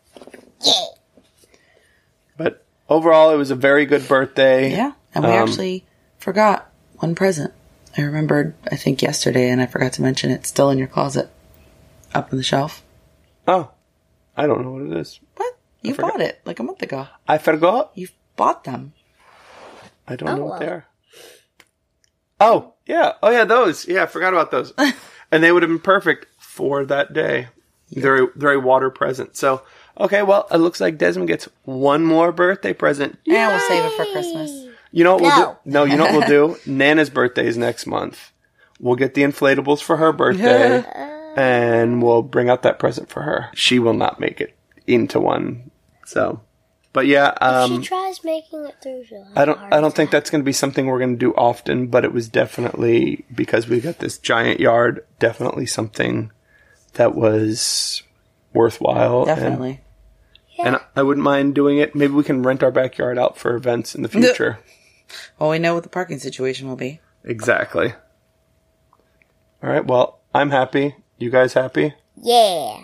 Yeah. 0.65 0.85
But 2.37 2.65
overall, 2.89 3.31
it 3.31 3.37
was 3.37 3.51
a 3.51 3.55
very 3.55 3.87
good 3.87 4.07
birthday. 4.09 4.71
Yeah. 4.71 4.93
And 5.15 5.25
we 5.25 5.31
Um, 5.31 5.49
actually 5.49 5.85
forgot 6.19 6.71
one 6.99 7.15
present. 7.15 7.53
I 7.97 8.03
remembered, 8.03 8.55
I 8.71 8.77
think, 8.77 9.01
yesterday, 9.01 9.49
and 9.49 9.61
I 9.61 9.67
forgot 9.67 9.95
to 9.95 10.03
mention 10.03 10.31
it. 10.31 10.45
Still 10.47 10.69
in 10.71 10.77
your 10.77 10.87
closet. 10.87 11.31
Up 12.15 12.31
on 12.31 12.37
the 12.37 12.43
shelf. 12.45 12.83
Oh, 13.49 13.71
I 14.37 14.47
don't 14.47 14.63
know 14.63 14.73
what 14.73 14.83
it 14.83 14.93
is. 14.99 15.19
What? 15.37 15.57
You 15.83 15.95
bought 15.95 16.21
it 16.21 16.41
like 16.45 16.59
a 16.61 16.63
month 16.63 16.83
ago. 16.83 17.07
I 17.27 17.39
forgot. 17.39 17.93
You 17.95 18.09
bought 18.37 18.65
them. 18.65 18.93
I 20.07 20.17
don't 20.17 20.37
know 20.37 20.43
oh, 20.45 20.47
what 20.47 20.61
they 20.61 20.69
are. 20.69 20.87
Oh, 22.41 22.75
yeah. 22.87 23.15
Oh, 23.23 23.31
yeah, 23.31 23.45
those. 23.45 23.89
Yeah, 23.89 24.05
I 24.05 24.07
forgot 24.07 24.33
about 24.33 24.51
those. 24.51 24.73
and 25.31 25.43
they 25.43 25.51
would 25.51 25.63
have 25.63 25.71
been 25.71 25.79
perfect 25.81 26.27
for 26.39 26.85
that 26.85 27.13
day. 27.13 27.49
They're, 27.91 28.25
a- 28.25 28.39
they're 28.39 28.53
a 28.53 28.61
water 28.61 28.91
present. 28.91 29.37
So, 29.37 29.63
okay, 29.99 30.23
well, 30.23 30.47
it 30.51 30.59
looks 30.59 30.81
like 30.81 30.99
Desmond 30.99 31.29
gets 31.29 31.49
one 31.65 32.05
more 32.05 32.33
birthday 32.33 32.73
present. 32.73 33.19
And 33.27 33.53
we'll 33.53 33.61
save 33.69 33.85
it 33.85 33.93
for 33.97 34.05
Christmas. 34.13 34.51
You 34.93 35.05
know 35.05 35.15
what 35.15 35.23
we'll 35.23 35.39
No. 35.39 35.59
do? 35.65 35.71
No, 35.71 35.85
you 35.85 35.97
know 35.97 36.05
what 36.05 36.29
we'll 36.29 36.55
do? 36.55 36.57
Nana's 36.71 37.11
birthday 37.11 37.47
is 37.47 37.57
next 37.57 37.87
month. 37.87 38.33
We'll 38.79 38.97
get 38.97 39.15
the 39.15 39.23
inflatables 39.23 39.83
for 39.83 39.97
her 39.97 40.13
birthday 40.13 40.85
and 41.37 42.03
we'll 42.03 42.23
bring 42.23 42.49
out 42.49 42.63
that 42.63 42.79
present 42.79 43.09
for 43.09 43.23
her. 43.23 43.51
She 43.55 43.79
will 43.79 43.95
not 43.95 44.21
make 44.21 44.41
it 44.41 44.57
into 44.87 45.19
one. 45.21 45.71
So, 46.05 46.41
but 46.97 47.07
yeah, 47.07 47.35
um, 47.43 47.83
she 47.83 47.87
tries 47.89 48.25
making 48.25 48.65
it 48.65 48.75
through. 48.83 49.05
she'll 49.05 49.23
have 49.25 49.37
I 49.37 49.43
a 49.43 49.47
don't. 49.47 49.59
heart 49.59 49.73
I 49.75 49.81
don't 49.83 49.95
think 49.95 50.11
that's 50.11 50.31
going 50.31 50.41
to 50.41 50.45
be 50.47 50.53
something 50.55 50.87
we're 50.87 50.99
going 50.99 51.13
to 51.13 51.19
do 51.19 51.35
often, 51.35 51.89
but 51.89 52.05
it 52.07 52.13
was 52.13 52.27
definitely 52.27 53.27
because 53.35 53.69
we 53.69 53.81
got 53.83 53.99
this 53.99 54.17
giant 54.17 54.61
yard. 54.61 55.05
Definitely 55.19 55.67
something 55.67 56.33
that 56.95 57.15
was 57.15 58.03
worthwhile. 58.55 59.19
and- 59.21 59.27
Definitely. 59.27 59.81
And, 60.59 60.79
I 60.97 61.03
wouldn't 61.03 61.23
mind 61.23 61.55
doing 61.55 61.77
it. 61.77 61.95
Maybe 61.95 62.15
we 62.15 62.25
can 62.25 62.43
rent 62.43 62.63
our 62.63 62.71
backyard 62.71 63.19
out 63.19 63.37
for 63.37 63.55
events 63.55 63.95
in 63.95 64.01
the 64.03 64.09
future. 64.09 64.59
Well, 65.39 65.51
we 65.51 65.59
know 65.59 65.75
what 65.75 65.83
the 65.83 65.91
parking 65.91 66.19
situation 66.19 66.67
will 66.67 66.77
be. 66.77 67.01
exactly. 67.25 67.93
All 69.63 69.69
right. 69.71 69.85
Well, 69.87 70.21
I'm 70.35 70.51
happy. 70.51 70.97
You 71.19 71.29
guys 71.29 71.53
happy? 71.53 71.93
Yeah. 72.17 72.79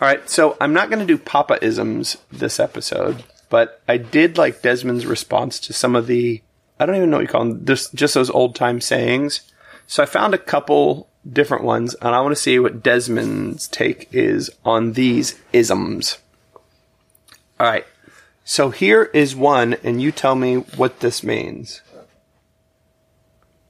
All 0.00 0.08
right, 0.08 0.30
so 0.30 0.56
I'm 0.62 0.72
not 0.72 0.88
going 0.88 1.00
to 1.00 1.06
do 1.06 1.18
Papa 1.18 1.62
isms 1.62 2.16
this 2.32 2.58
episode, 2.58 3.22
but 3.50 3.82
I 3.86 3.98
did 3.98 4.38
like 4.38 4.62
Desmond's 4.62 5.04
response 5.04 5.60
to 5.60 5.74
some 5.74 5.94
of 5.94 6.06
the 6.06 6.42
I 6.78 6.86
don't 6.86 6.96
even 6.96 7.10
know 7.10 7.18
what 7.18 7.22
you 7.22 7.28
call 7.28 7.44
them, 7.44 7.66
just 7.66 7.94
just 7.94 8.14
those 8.14 8.30
old 8.30 8.54
time 8.54 8.80
sayings. 8.80 9.42
So 9.86 10.02
I 10.02 10.06
found 10.06 10.32
a 10.32 10.38
couple 10.38 11.10
different 11.30 11.64
ones, 11.64 11.94
and 11.96 12.14
I 12.14 12.20
want 12.22 12.34
to 12.34 12.40
see 12.40 12.58
what 12.58 12.82
Desmond's 12.82 13.68
take 13.68 14.08
is 14.10 14.50
on 14.64 14.94
these 14.94 15.38
isms. 15.52 16.16
All 17.58 17.66
right, 17.66 17.86
so 18.42 18.70
here 18.70 19.10
is 19.12 19.36
one, 19.36 19.74
and 19.84 20.00
you 20.00 20.12
tell 20.12 20.34
me 20.34 20.54
what 20.54 21.00
this 21.00 21.22
means. 21.22 21.82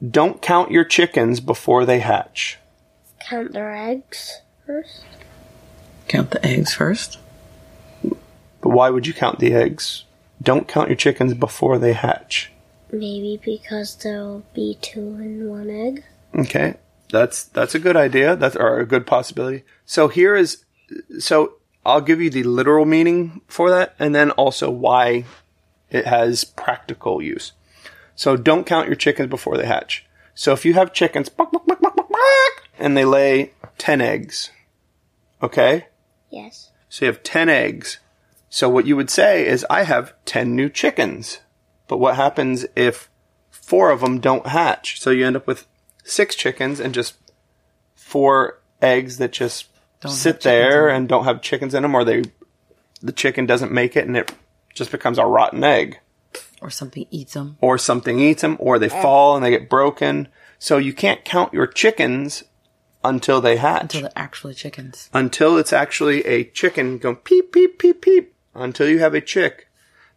Don't 0.08 0.40
count 0.40 0.70
your 0.70 0.84
chickens 0.84 1.40
before 1.40 1.84
they 1.84 1.98
hatch. 1.98 2.58
Count 3.18 3.52
their 3.52 3.74
eggs 3.74 4.42
first. 4.64 5.02
Count 6.10 6.32
the 6.32 6.44
eggs 6.44 6.74
first. 6.74 7.20
But 8.02 8.70
why 8.70 8.90
would 8.90 9.06
you 9.06 9.14
count 9.14 9.38
the 9.38 9.54
eggs? 9.54 10.06
Don't 10.42 10.66
count 10.66 10.88
your 10.88 10.96
chickens 10.96 11.34
before 11.34 11.78
they 11.78 11.92
hatch. 11.92 12.50
Maybe 12.90 13.40
because 13.44 13.94
there'll 13.94 14.42
be 14.52 14.76
two 14.82 14.98
in 14.98 15.48
one 15.48 15.70
egg. 15.70 16.02
Okay, 16.34 16.74
that's 17.10 17.44
that's 17.44 17.76
a 17.76 17.78
good 17.78 17.96
idea. 17.96 18.34
That's 18.34 18.56
or 18.56 18.80
a 18.80 18.86
good 18.86 19.06
possibility. 19.06 19.62
So 19.86 20.08
here 20.08 20.34
is, 20.34 20.64
so 21.20 21.54
I'll 21.86 22.00
give 22.00 22.20
you 22.20 22.28
the 22.28 22.42
literal 22.42 22.86
meaning 22.86 23.42
for 23.46 23.70
that, 23.70 23.94
and 24.00 24.12
then 24.12 24.32
also 24.32 24.68
why 24.68 25.26
it 25.90 26.06
has 26.06 26.42
practical 26.42 27.22
use. 27.22 27.52
So 28.16 28.36
don't 28.36 28.66
count 28.66 28.88
your 28.88 28.96
chickens 28.96 29.30
before 29.30 29.56
they 29.56 29.66
hatch. 29.66 30.04
So 30.34 30.52
if 30.52 30.64
you 30.64 30.74
have 30.74 30.92
chickens, 30.92 31.30
and 32.80 32.96
they 32.96 33.04
lay 33.04 33.52
ten 33.78 34.00
eggs, 34.00 34.50
okay, 35.40 35.86
Yes. 36.30 36.70
so 36.88 37.04
you 37.04 37.12
have 37.12 37.22
10 37.22 37.48
eggs. 37.48 37.98
So 38.48 38.68
what 38.68 38.86
you 38.86 38.96
would 38.96 39.10
say 39.10 39.46
is, 39.46 39.64
I 39.70 39.84
have 39.84 40.14
10 40.24 40.56
new 40.56 40.68
chickens. 40.68 41.40
But 41.86 41.98
what 41.98 42.16
happens 42.16 42.66
if 42.74 43.08
four 43.50 43.90
of 43.90 44.00
them 44.00 44.20
don't 44.20 44.46
hatch? 44.46 45.00
So 45.00 45.10
you 45.10 45.26
end 45.26 45.36
up 45.36 45.46
with 45.46 45.66
six 46.04 46.34
chickens 46.34 46.80
and 46.80 46.94
just 46.94 47.14
four 47.94 48.60
eggs 48.82 49.18
that 49.18 49.32
just 49.32 49.68
Don't 50.00 50.12
sit 50.12 50.36
have 50.36 50.40
chickens 50.42 50.46
in 50.46 50.70
there 50.70 50.88
and 50.88 51.08
don't 51.08 51.24
have 51.24 51.42
chickens 51.42 51.74
in 51.74 51.82
them, 51.82 51.94
or 51.94 52.04
they, 52.04 52.22
the 53.00 53.12
chicken 53.12 53.46
doesn't 53.46 53.72
make 53.72 53.96
it 53.96 54.06
and 54.06 54.16
it 54.16 54.32
just 54.74 54.90
becomes 54.90 55.18
a 55.18 55.24
rotten 55.26 55.62
egg. 55.62 55.98
Or 56.60 56.70
something 56.70 57.06
eats 57.10 57.34
them. 57.34 57.56
Or 57.60 57.78
something 57.78 58.18
eats 58.20 58.42
them, 58.42 58.56
or 58.60 58.78
they 58.78 58.88
fall 58.88 59.36
and 59.36 59.44
they 59.44 59.50
get 59.50 59.70
broken. 59.70 60.28
So 60.58 60.76
you 60.76 60.92
can't 60.92 61.24
count 61.24 61.54
your 61.54 61.66
chickens 61.66 62.44
until 63.02 63.40
they 63.40 63.56
hatch. 63.56 63.82
Until 63.82 64.02
they're 64.02 64.12
actually 64.16 64.54
chickens. 64.54 65.08
until 65.12 65.58
it's 65.58 65.72
actually 65.72 66.24
a 66.26 66.44
chicken 66.44 66.98
going 66.98 67.16
peep 67.16 67.52
peep 67.52 67.78
peep 67.78 68.02
peep. 68.02 68.34
Until 68.54 68.88
you 68.88 68.98
have 68.98 69.14
a 69.14 69.20
chick. 69.20 69.68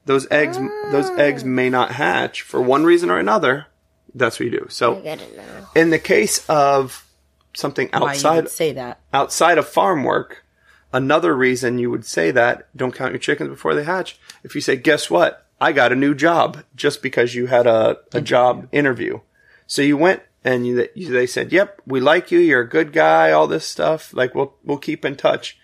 Those 0.05 0.27
eggs 0.31 0.57
those 0.91 1.09
ah. 1.09 1.15
eggs 1.15 1.43
may 1.43 1.69
not 1.69 1.93
hatch 1.93 2.41
for 2.41 2.61
one 2.61 2.83
reason 2.83 3.09
or 3.09 3.17
another. 3.17 3.67
That's 4.13 4.39
what 4.39 4.45
you 4.45 4.51
do. 4.51 4.65
I 4.67 4.71
so 4.71 4.95
get 5.01 5.21
it 5.21 5.35
now. 5.35 5.69
in 5.75 5.89
the 5.89 5.99
case 5.99 6.47
of 6.49 7.07
something 7.53 7.89
Why 7.91 7.99
you 7.99 8.05
outside 8.07 8.43
would 8.43 8.49
say 8.49 8.73
that. 8.73 8.99
outside 9.13 9.57
of 9.57 9.67
farm 9.67 10.03
work 10.03 10.43
another 10.91 11.35
reason 11.35 11.77
you 11.77 11.89
would 11.89 12.05
say 12.05 12.31
that 12.31 12.67
don't 12.75 12.93
count 12.93 13.11
your 13.11 13.19
chickens 13.19 13.49
before 13.49 13.75
they 13.75 13.83
hatch 13.83 14.19
if 14.43 14.55
you 14.55 14.61
say 14.61 14.75
guess 14.75 15.09
what? 15.09 15.45
I 15.61 15.71
got 15.71 15.93
a 15.93 15.95
new 15.95 16.13
job 16.13 16.63
just 16.75 17.01
because 17.01 17.35
you 17.35 17.45
had 17.45 17.65
a, 17.67 17.97
a 18.11 18.19
job 18.19 18.67
interview. 18.73 19.21
So 19.65 19.81
you 19.81 19.95
went 19.95 20.21
and 20.43 20.67
you, 20.67 20.87
you, 20.95 21.11
they 21.11 21.27
said 21.27 21.51
yep 21.51 21.81
we 21.85 21.99
like 21.99 22.31
you 22.31 22.39
you're 22.39 22.61
a 22.61 22.69
good 22.69 22.93
guy 22.93 23.31
all 23.31 23.47
this 23.47 23.65
stuff 23.65 24.13
like 24.13 24.35
we'll 24.35 24.53
we'll 24.63 24.77
keep 24.77 25.05
in 25.05 25.15
touch 25.15 25.57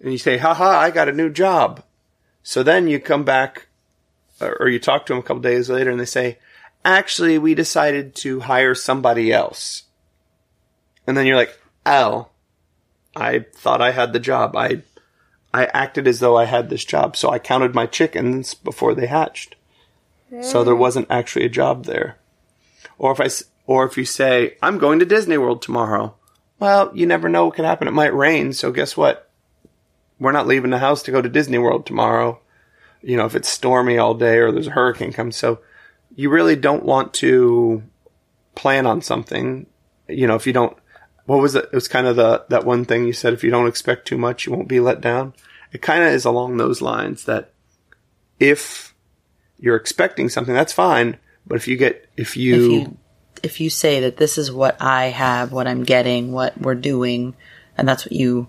and 0.00 0.12
you 0.12 0.18
say 0.18 0.36
haha 0.36 0.68
i 0.68 0.90
got 0.90 1.08
a 1.08 1.12
new 1.12 1.30
job 1.30 1.82
so 2.42 2.62
then 2.62 2.88
you 2.88 2.98
come 2.98 3.24
back 3.24 3.66
or 4.40 4.56
or 4.60 4.68
you 4.68 4.78
talk 4.78 5.06
to 5.06 5.12
them 5.12 5.20
a 5.20 5.22
couple 5.22 5.40
days 5.40 5.68
later 5.68 5.90
and 5.90 6.00
they 6.00 6.04
say 6.04 6.38
actually 6.84 7.38
we 7.38 7.54
decided 7.54 8.14
to 8.14 8.40
hire 8.40 8.74
somebody 8.74 9.32
else 9.32 9.84
and 11.06 11.16
then 11.16 11.26
you're 11.26 11.36
like 11.36 11.58
oh 11.84 12.28
I 13.16 13.46
thought 13.54 13.82
I 13.82 13.90
had 13.90 14.12
the 14.12 14.20
job. 14.20 14.56
I 14.56 14.82
I 15.52 15.66
acted 15.66 16.06
as 16.06 16.20
though 16.20 16.36
I 16.36 16.44
had 16.44 16.70
this 16.70 16.84
job, 16.84 17.16
so 17.16 17.30
I 17.30 17.38
counted 17.38 17.74
my 17.74 17.86
chickens 17.86 18.54
before 18.54 18.94
they 18.94 19.06
hatched. 19.06 19.56
So 20.42 20.62
there 20.62 20.76
wasn't 20.76 21.08
actually 21.10 21.44
a 21.44 21.48
job 21.48 21.86
there. 21.86 22.16
Or 22.98 23.10
if 23.10 23.20
I 23.20 23.28
or 23.70 23.86
if 23.86 23.96
you 23.96 24.04
say 24.04 24.56
I'm 24.60 24.78
going 24.78 24.98
to 24.98 25.04
Disney 25.04 25.38
World 25.38 25.62
tomorrow, 25.62 26.16
well, 26.58 26.90
you 26.92 27.06
never 27.06 27.28
know 27.28 27.44
what 27.44 27.54
could 27.54 27.64
happen. 27.64 27.86
It 27.86 27.92
might 27.92 28.12
rain, 28.12 28.52
so 28.52 28.72
guess 28.72 28.96
what? 28.96 29.30
We're 30.18 30.32
not 30.32 30.48
leaving 30.48 30.72
the 30.72 30.78
house 30.78 31.04
to 31.04 31.12
go 31.12 31.22
to 31.22 31.28
Disney 31.28 31.56
World 31.56 31.86
tomorrow. 31.86 32.40
You 33.00 33.16
know, 33.16 33.26
if 33.26 33.36
it's 33.36 33.48
stormy 33.48 33.96
all 33.96 34.14
day 34.14 34.38
or 34.38 34.50
there's 34.50 34.66
a 34.66 34.72
hurricane 34.72 35.12
coming. 35.12 35.30
so 35.30 35.60
you 36.16 36.30
really 36.30 36.56
don't 36.56 36.84
want 36.84 37.14
to 37.14 37.84
plan 38.56 38.88
on 38.88 39.02
something. 39.02 39.66
You 40.08 40.26
know, 40.26 40.34
if 40.34 40.48
you 40.48 40.52
don't 40.52 40.76
what 41.26 41.38
was 41.38 41.54
it? 41.54 41.66
It 41.66 41.72
was 41.72 41.86
kind 41.86 42.08
of 42.08 42.16
the 42.16 42.46
that 42.48 42.66
one 42.66 42.84
thing 42.84 43.06
you 43.06 43.12
said. 43.12 43.34
If 43.34 43.44
you 43.44 43.52
don't 43.52 43.68
expect 43.68 44.08
too 44.08 44.18
much, 44.18 44.46
you 44.46 44.52
won't 44.52 44.66
be 44.66 44.80
let 44.80 45.00
down. 45.00 45.32
It 45.70 45.80
kind 45.80 46.02
of 46.02 46.10
is 46.12 46.24
along 46.24 46.56
those 46.56 46.82
lines. 46.82 47.22
That 47.26 47.52
if 48.40 48.96
you're 49.60 49.76
expecting 49.76 50.28
something, 50.28 50.54
that's 50.54 50.72
fine, 50.72 51.18
But 51.46 51.54
if 51.54 51.68
you 51.68 51.76
get 51.76 52.10
if 52.16 52.36
you, 52.36 52.54
if 52.56 52.72
you 52.72 52.96
if 53.42 53.60
you 53.60 53.70
say 53.70 54.00
that 54.00 54.16
this 54.16 54.38
is 54.38 54.52
what 54.52 54.80
I 54.80 55.06
have, 55.06 55.52
what 55.52 55.66
I'm 55.66 55.84
getting, 55.84 56.32
what 56.32 56.58
we're 56.60 56.74
doing, 56.74 57.34
and 57.76 57.88
that's 57.88 58.04
what 58.04 58.12
you 58.12 58.48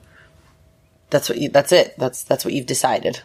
that's 1.09 1.29
what 1.29 1.37
you 1.37 1.49
that's 1.49 1.71
it. 1.71 1.95
That's 1.97 2.23
that's 2.23 2.45
what 2.45 2.53
you've 2.53 2.65
decided. 2.65 3.21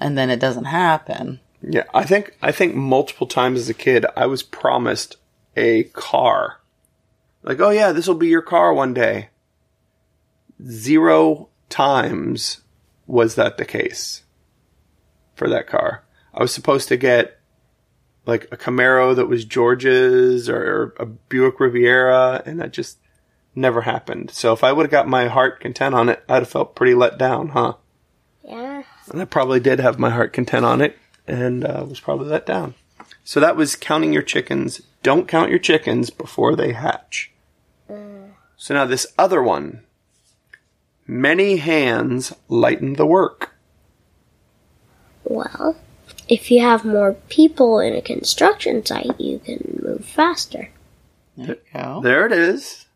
And 0.00 0.16
then 0.16 0.30
it 0.30 0.40
doesn't 0.40 0.64
happen. 0.64 1.40
yeah, 1.62 1.84
I 1.94 2.04
think 2.04 2.36
I 2.42 2.52
think 2.52 2.74
multiple 2.74 3.26
times 3.26 3.60
as 3.60 3.68
a 3.68 3.74
kid 3.74 4.06
I 4.16 4.26
was 4.26 4.42
promised 4.42 5.16
a 5.56 5.84
car. 5.84 6.60
Like, 7.42 7.60
oh 7.60 7.70
yeah, 7.70 7.92
this 7.92 8.06
will 8.06 8.14
be 8.14 8.28
your 8.28 8.42
car 8.42 8.74
one 8.74 8.94
day. 8.94 9.28
Zero 10.66 11.48
times 11.68 12.62
was 13.06 13.34
that 13.34 13.56
the 13.56 13.64
case 13.64 14.22
for 15.34 15.48
that 15.48 15.66
car. 15.66 16.04
I 16.34 16.42
was 16.42 16.52
supposed 16.52 16.88
to 16.88 16.96
get 16.96 17.40
like 18.26 18.48
a 18.50 18.56
Camaro 18.56 19.14
that 19.14 19.26
was 19.26 19.44
George's 19.44 20.48
or 20.48 20.94
a 20.98 21.06
Buick 21.06 21.60
Riviera, 21.60 22.42
and 22.44 22.60
that 22.60 22.72
just 22.72 22.98
never 23.54 23.82
happened. 23.82 24.30
So 24.30 24.52
if 24.52 24.62
I 24.62 24.72
would 24.72 24.84
have 24.84 24.90
got 24.90 25.08
my 25.08 25.28
heart 25.28 25.60
content 25.60 25.94
on 25.94 26.08
it, 26.08 26.22
I'd 26.28 26.42
have 26.42 26.48
felt 26.48 26.76
pretty 26.76 26.94
let 26.94 27.18
down, 27.18 27.50
huh? 27.50 27.74
Yeah. 28.44 28.82
And 29.10 29.22
I 29.22 29.24
probably 29.24 29.60
did 29.60 29.80
have 29.80 29.98
my 29.98 30.10
heart 30.10 30.32
content 30.32 30.64
on 30.64 30.80
it 30.80 30.98
and 31.26 31.64
uh, 31.64 31.84
was 31.88 32.00
probably 32.00 32.28
let 32.28 32.46
down. 32.46 32.74
So 33.24 33.40
that 33.40 33.56
was 33.56 33.76
counting 33.76 34.12
your 34.12 34.22
chickens. 34.22 34.82
Don't 35.02 35.28
count 35.28 35.50
your 35.50 35.58
chickens 35.58 36.10
before 36.10 36.54
they 36.54 36.72
hatch. 36.72 37.32
So 38.56 38.74
now 38.74 38.84
this 38.84 39.06
other 39.18 39.42
one. 39.42 39.82
Many 41.06 41.58
hands 41.58 42.32
lighten 42.48 42.94
the 42.94 43.06
work. 43.06 43.54
Well, 45.24 45.76
if 46.28 46.50
you 46.50 46.60
have 46.60 46.84
more 46.84 47.14
people 47.28 47.78
in 47.78 47.94
a 47.94 48.02
construction 48.02 48.84
site, 48.84 49.18
you 49.20 49.38
can 49.38 49.80
move 49.82 50.04
faster. 50.04 50.70
There. 51.36 51.56
There 52.02 52.26
it 52.26 52.32
is. 52.32 52.86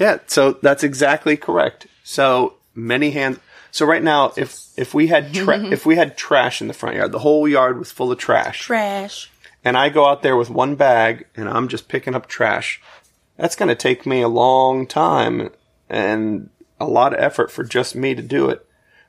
Yeah, 0.00 0.18
so 0.26 0.52
that's 0.52 0.82
exactly 0.84 1.36
correct. 1.36 1.86
So 2.04 2.54
many 2.74 3.10
hands. 3.10 3.38
So 3.70 3.84
right 3.86 4.02
now, 4.02 4.32
if 4.36 4.66
if 4.76 4.94
we 4.94 5.08
had 5.08 5.32
tra- 5.34 5.66
if 5.70 5.84
we 5.86 5.96
had 5.96 6.16
trash 6.16 6.60
in 6.60 6.68
the 6.68 6.74
front 6.74 6.96
yard, 6.96 7.12
the 7.12 7.18
whole 7.20 7.46
yard 7.46 7.78
was 7.78 7.92
full 7.92 8.10
of 8.12 8.18
trash, 8.18 8.60
Trash. 8.60 9.30
and 9.64 9.76
I 9.76 9.88
go 9.90 10.06
out 10.06 10.22
there 10.22 10.36
with 10.36 10.50
one 10.50 10.74
bag 10.76 11.26
and 11.36 11.48
I'm 11.48 11.68
just 11.68 11.88
picking 11.88 12.14
up 12.14 12.26
trash, 12.26 12.80
that's 13.36 13.56
going 13.56 13.68
to 13.68 13.74
take 13.74 14.06
me 14.06 14.22
a 14.22 14.28
long 14.28 14.86
time 14.86 15.50
and 15.88 16.48
a 16.80 16.86
lot 16.86 17.12
of 17.12 17.20
effort 17.20 17.50
for 17.50 17.64
just 17.64 17.94
me 17.94 18.14
to 18.14 18.22
do 18.22 18.48
it. 18.50 18.66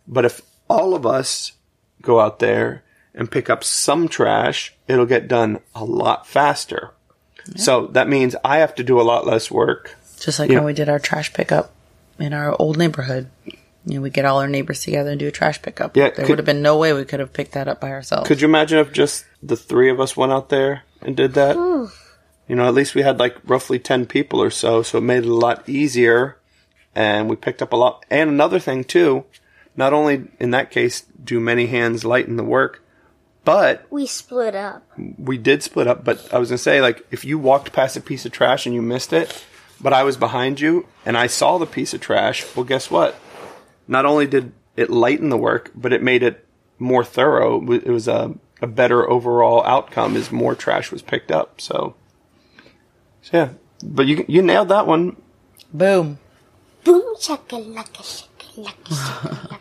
But 0.08 0.26
if 0.26 0.42
all 0.70 0.94
of 0.96 1.06
us 1.06 1.54
go 2.02 2.20
out 2.20 2.40
there 2.40 2.84
and 3.18 3.30
pick 3.30 3.50
up 3.50 3.64
some 3.64 4.08
trash, 4.08 4.74
it'll 4.88 5.06
get 5.06 5.28
done 5.28 5.60
a 5.76 5.84
lot 5.84 6.26
faster. 6.28 6.92
So 7.56 7.88
that 7.88 8.08
means 8.08 8.36
I 8.44 8.58
have 8.60 8.76
to 8.76 8.84
do 8.84 9.00
a 9.00 9.04
lot 9.04 9.26
less 9.26 9.50
work. 9.50 9.96
Just 10.20 10.40
like 10.40 10.50
Yeah. 10.50 10.58
when 10.58 10.66
we 10.66 10.74
did 10.74 10.90
our 10.90 11.00
trash 11.00 11.34
pickup 11.34 11.72
in 12.20 12.34
our 12.34 12.56
old 12.60 12.78
neighborhood. 12.78 13.28
You 13.86 13.96
know, 13.96 14.02
we 14.02 14.10
get 14.10 14.26
all 14.26 14.40
our 14.40 14.50
neighbors 14.50 14.82
together 14.82 15.12
and 15.12 15.20
do 15.20 15.28
a 15.28 15.32
trash 15.32 15.62
pickup. 15.62 15.96
Yeah, 15.96 16.06
there 16.10 16.26
could- 16.26 16.30
would 16.30 16.40
have 16.40 16.46
been 16.46 16.62
no 16.62 16.78
way 16.78 16.92
we 16.92 17.06
could 17.06 17.22
have 17.22 17.32
picked 17.32 17.54
that 17.54 17.70
up 17.70 17.80
by 17.80 17.90
ourselves. 17.92 18.28
Could 18.28 18.42
you 18.42 18.48
imagine 18.48 18.80
if 18.80 18.92
just 18.92 19.24
the 19.42 19.56
three 19.56 19.90
of 19.90 20.02
us 20.02 20.18
went 20.18 20.34
out 20.34 20.50
there 20.50 20.84
and 21.02 21.16
did 21.16 21.34
that? 21.36 21.56
You 21.56 22.56
know, 22.56 22.68
at 22.68 22.74
least 22.74 22.96
we 22.96 23.02
had 23.02 23.18
like 23.20 23.36
roughly 23.46 23.80
10 23.80 24.06
people 24.06 24.42
or 24.42 24.50
so, 24.50 24.82
so 24.84 24.98
it 24.98 25.02
made 25.02 25.24
it 25.24 25.30
a 25.30 25.34
lot 25.34 25.68
easier 25.70 26.38
and 26.96 27.30
we 27.30 27.36
picked 27.38 27.62
up 27.62 27.72
a 27.72 27.78
lot. 27.78 28.04
And 28.10 28.30
another 28.30 28.60
thing 28.60 28.84
too, 28.84 29.24
not 29.76 29.94
only 29.94 30.24
in 30.40 30.52
that 30.52 30.70
case 30.72 31.04
do 31.24 31.40
many 31.40 31.68
hands 31.68 32.04
lighten 32.04 32.36
the 32.36 32.44
work, 32.44 32.82
but 33.48 33.88
We 33.90 34.06
split 34.06 34.56
up. 34.56 34.84
we 35.18 35.38
did 35.38 35.64
split 35.64 35.88
up, 35.88 36.04
but 36.04 36.34
I 36.34 36.38
was 36.38 36.50
gonna 36.50 36.58
say, 36.58 36.82
like, 36.82 37.08
if 37.12 37.24
you 37.24 37.40
walked 37.40 37.72
past 37.72 37.96
a 37.96 38.02
piece 38.02 38.26
of 38.26 38.34
trash 38.34 38.66
and 38.66 38.76
you 38.76 38.82
missed 38.82 39.14
it, 39.14 39.44
but 39.80 39.94
I 39.94 40.04
was 40.04 40.18
behind 40.18 40.60
you 40.60 40.86
and 41.06 41.18
I 41.18 41.28
saw 41.28 41.58
the 41.58 41.66
piece 41.66 41.94
of 41.94 42.02
trash, 42.02 42.44
well, 42.58 42.66
guess 42.66 42.92
what? 42.92 43.16
Not 43.88 44.06
only 44.06 44.28
did 44.28 44.52
it 44.76 44.90
lighten 44.90 45.30
the 45.30 45.38
work, 45.38 45.72
but 45.74 45.94
it 45.94 46.04
made 46.04 46.24
it 46.24 46.46
more 46.78 47.06
thorough. 47.06 47.72
It 47.72 47.88
was 47.88 48.10
a, 48.10 48.36
a 48.62 48.68
better 48.68 49.10
overall 49.10 49.64
outcome 49.64 50.18
as 50.18 50.30
more 50.30 50.54
trash 50.54 50.92
was 50.92 51.02
picked 51.02 51.32
up. 51.32 51.62
So, 51.62 51.96
so 53.22 53.38
yeah, 53.38 53.50
but 53.82 54.08
you 54.08 54.26
you 54.28 54.42
nailed 54.42 54.68
that 54.70 54.88
one. 54.88 55.16
Boom. 55.74 56.20
Boom 56.84 57.16
shakalaka 57.16 58.04
shakalaka 58.04 58.92
shakalaka. 58.92 59.60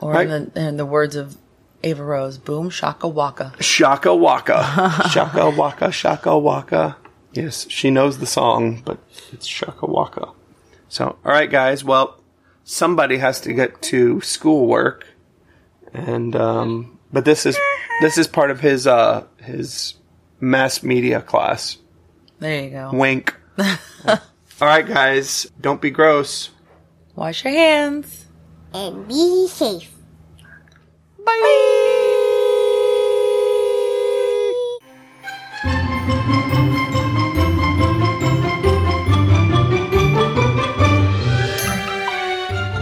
Or 0.00 0.12
Right. 0.12 0.28
in, 0.30 0.50
the, 0.54 0.60
in 0.68 0.76
the 0.76 0.86
words 0.86 1.16
of 1.16 1.36
Ava 1.84 2.04
Rose, 2.04 2.38
boom, 2.38 2.70
shaka 2.70 3.08
waka. 3.08 3.54
Shaka 3.60 4.14
waka, 4.14 5.08
shaka 5.10 5.50
waka, 5.50 5.90
shaka 5.90 6.38
waka. 6.38 6.96
Yes, 7.32 7.66
she 7.68 7.90
knows 7.90 8.18
the 8.18 8.26
song, 8.26 8.82
but 8.84 8.98
it's 9.32 9.46
shaka 9.46 9.86
waka. 9.86 10.28
So, 10.88 11.16
all 11.24 11.32
right, 11.32 11.50
guys. 11.50 11.82
Well, 11.82 12.20
somebody 12.64 13.16
has 13.18 13.40
to 13.42 13.52
get 13.52 13.80
to 13.82 14.20
schoolwork, 14.20 15.06
and 15.92 16.36
um, 16.36 16.98
but 17.12 17.24
this 17.24 17.46
is 17.46 17.58
this 18.00 18.18
is 18.18 18.26
part 18.26 18.50
of 18.50 18.60
his 18.60 18.86
uh 18.86 19.24
his 19.38 19.94
mass 20.40 20.82
media 20.82 21.20
class. 21.20 21.78
There 22.38 22.64
you 22.64 22.70
go. 22.70 22.90
Wink. 22.92 23.34
all 23.58 24.18
right, 24.60 24.86
guys. 24.86 25.50
Don't 25.60 25.80
be 25.80 25.90
gross. 25.90 26.50
Wash 27.14 27.44
your 27.44 27.52
hands. 27.52 28.26
And 28.74 29.06
be 29.06 29.46
safe. 29.48 29.91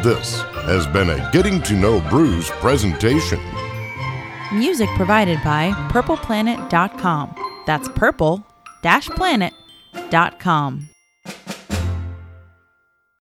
This 0.02 0.40
has 0.64 0.86
been 0.86 1.10
a 1.10 1.30
Getting 1.30 1.60
to 1.62 1.74
Know 1.74 2.00
Brews 2.08 2.48
presentation. 2.48 3.38
Music 4.52 4.88
provided 4.96 5.38
by 5.44 5.72
purpleplanet.com. 5.90 7.34
That's 7.66 7.86
purple-planet.com. 7.90 10.89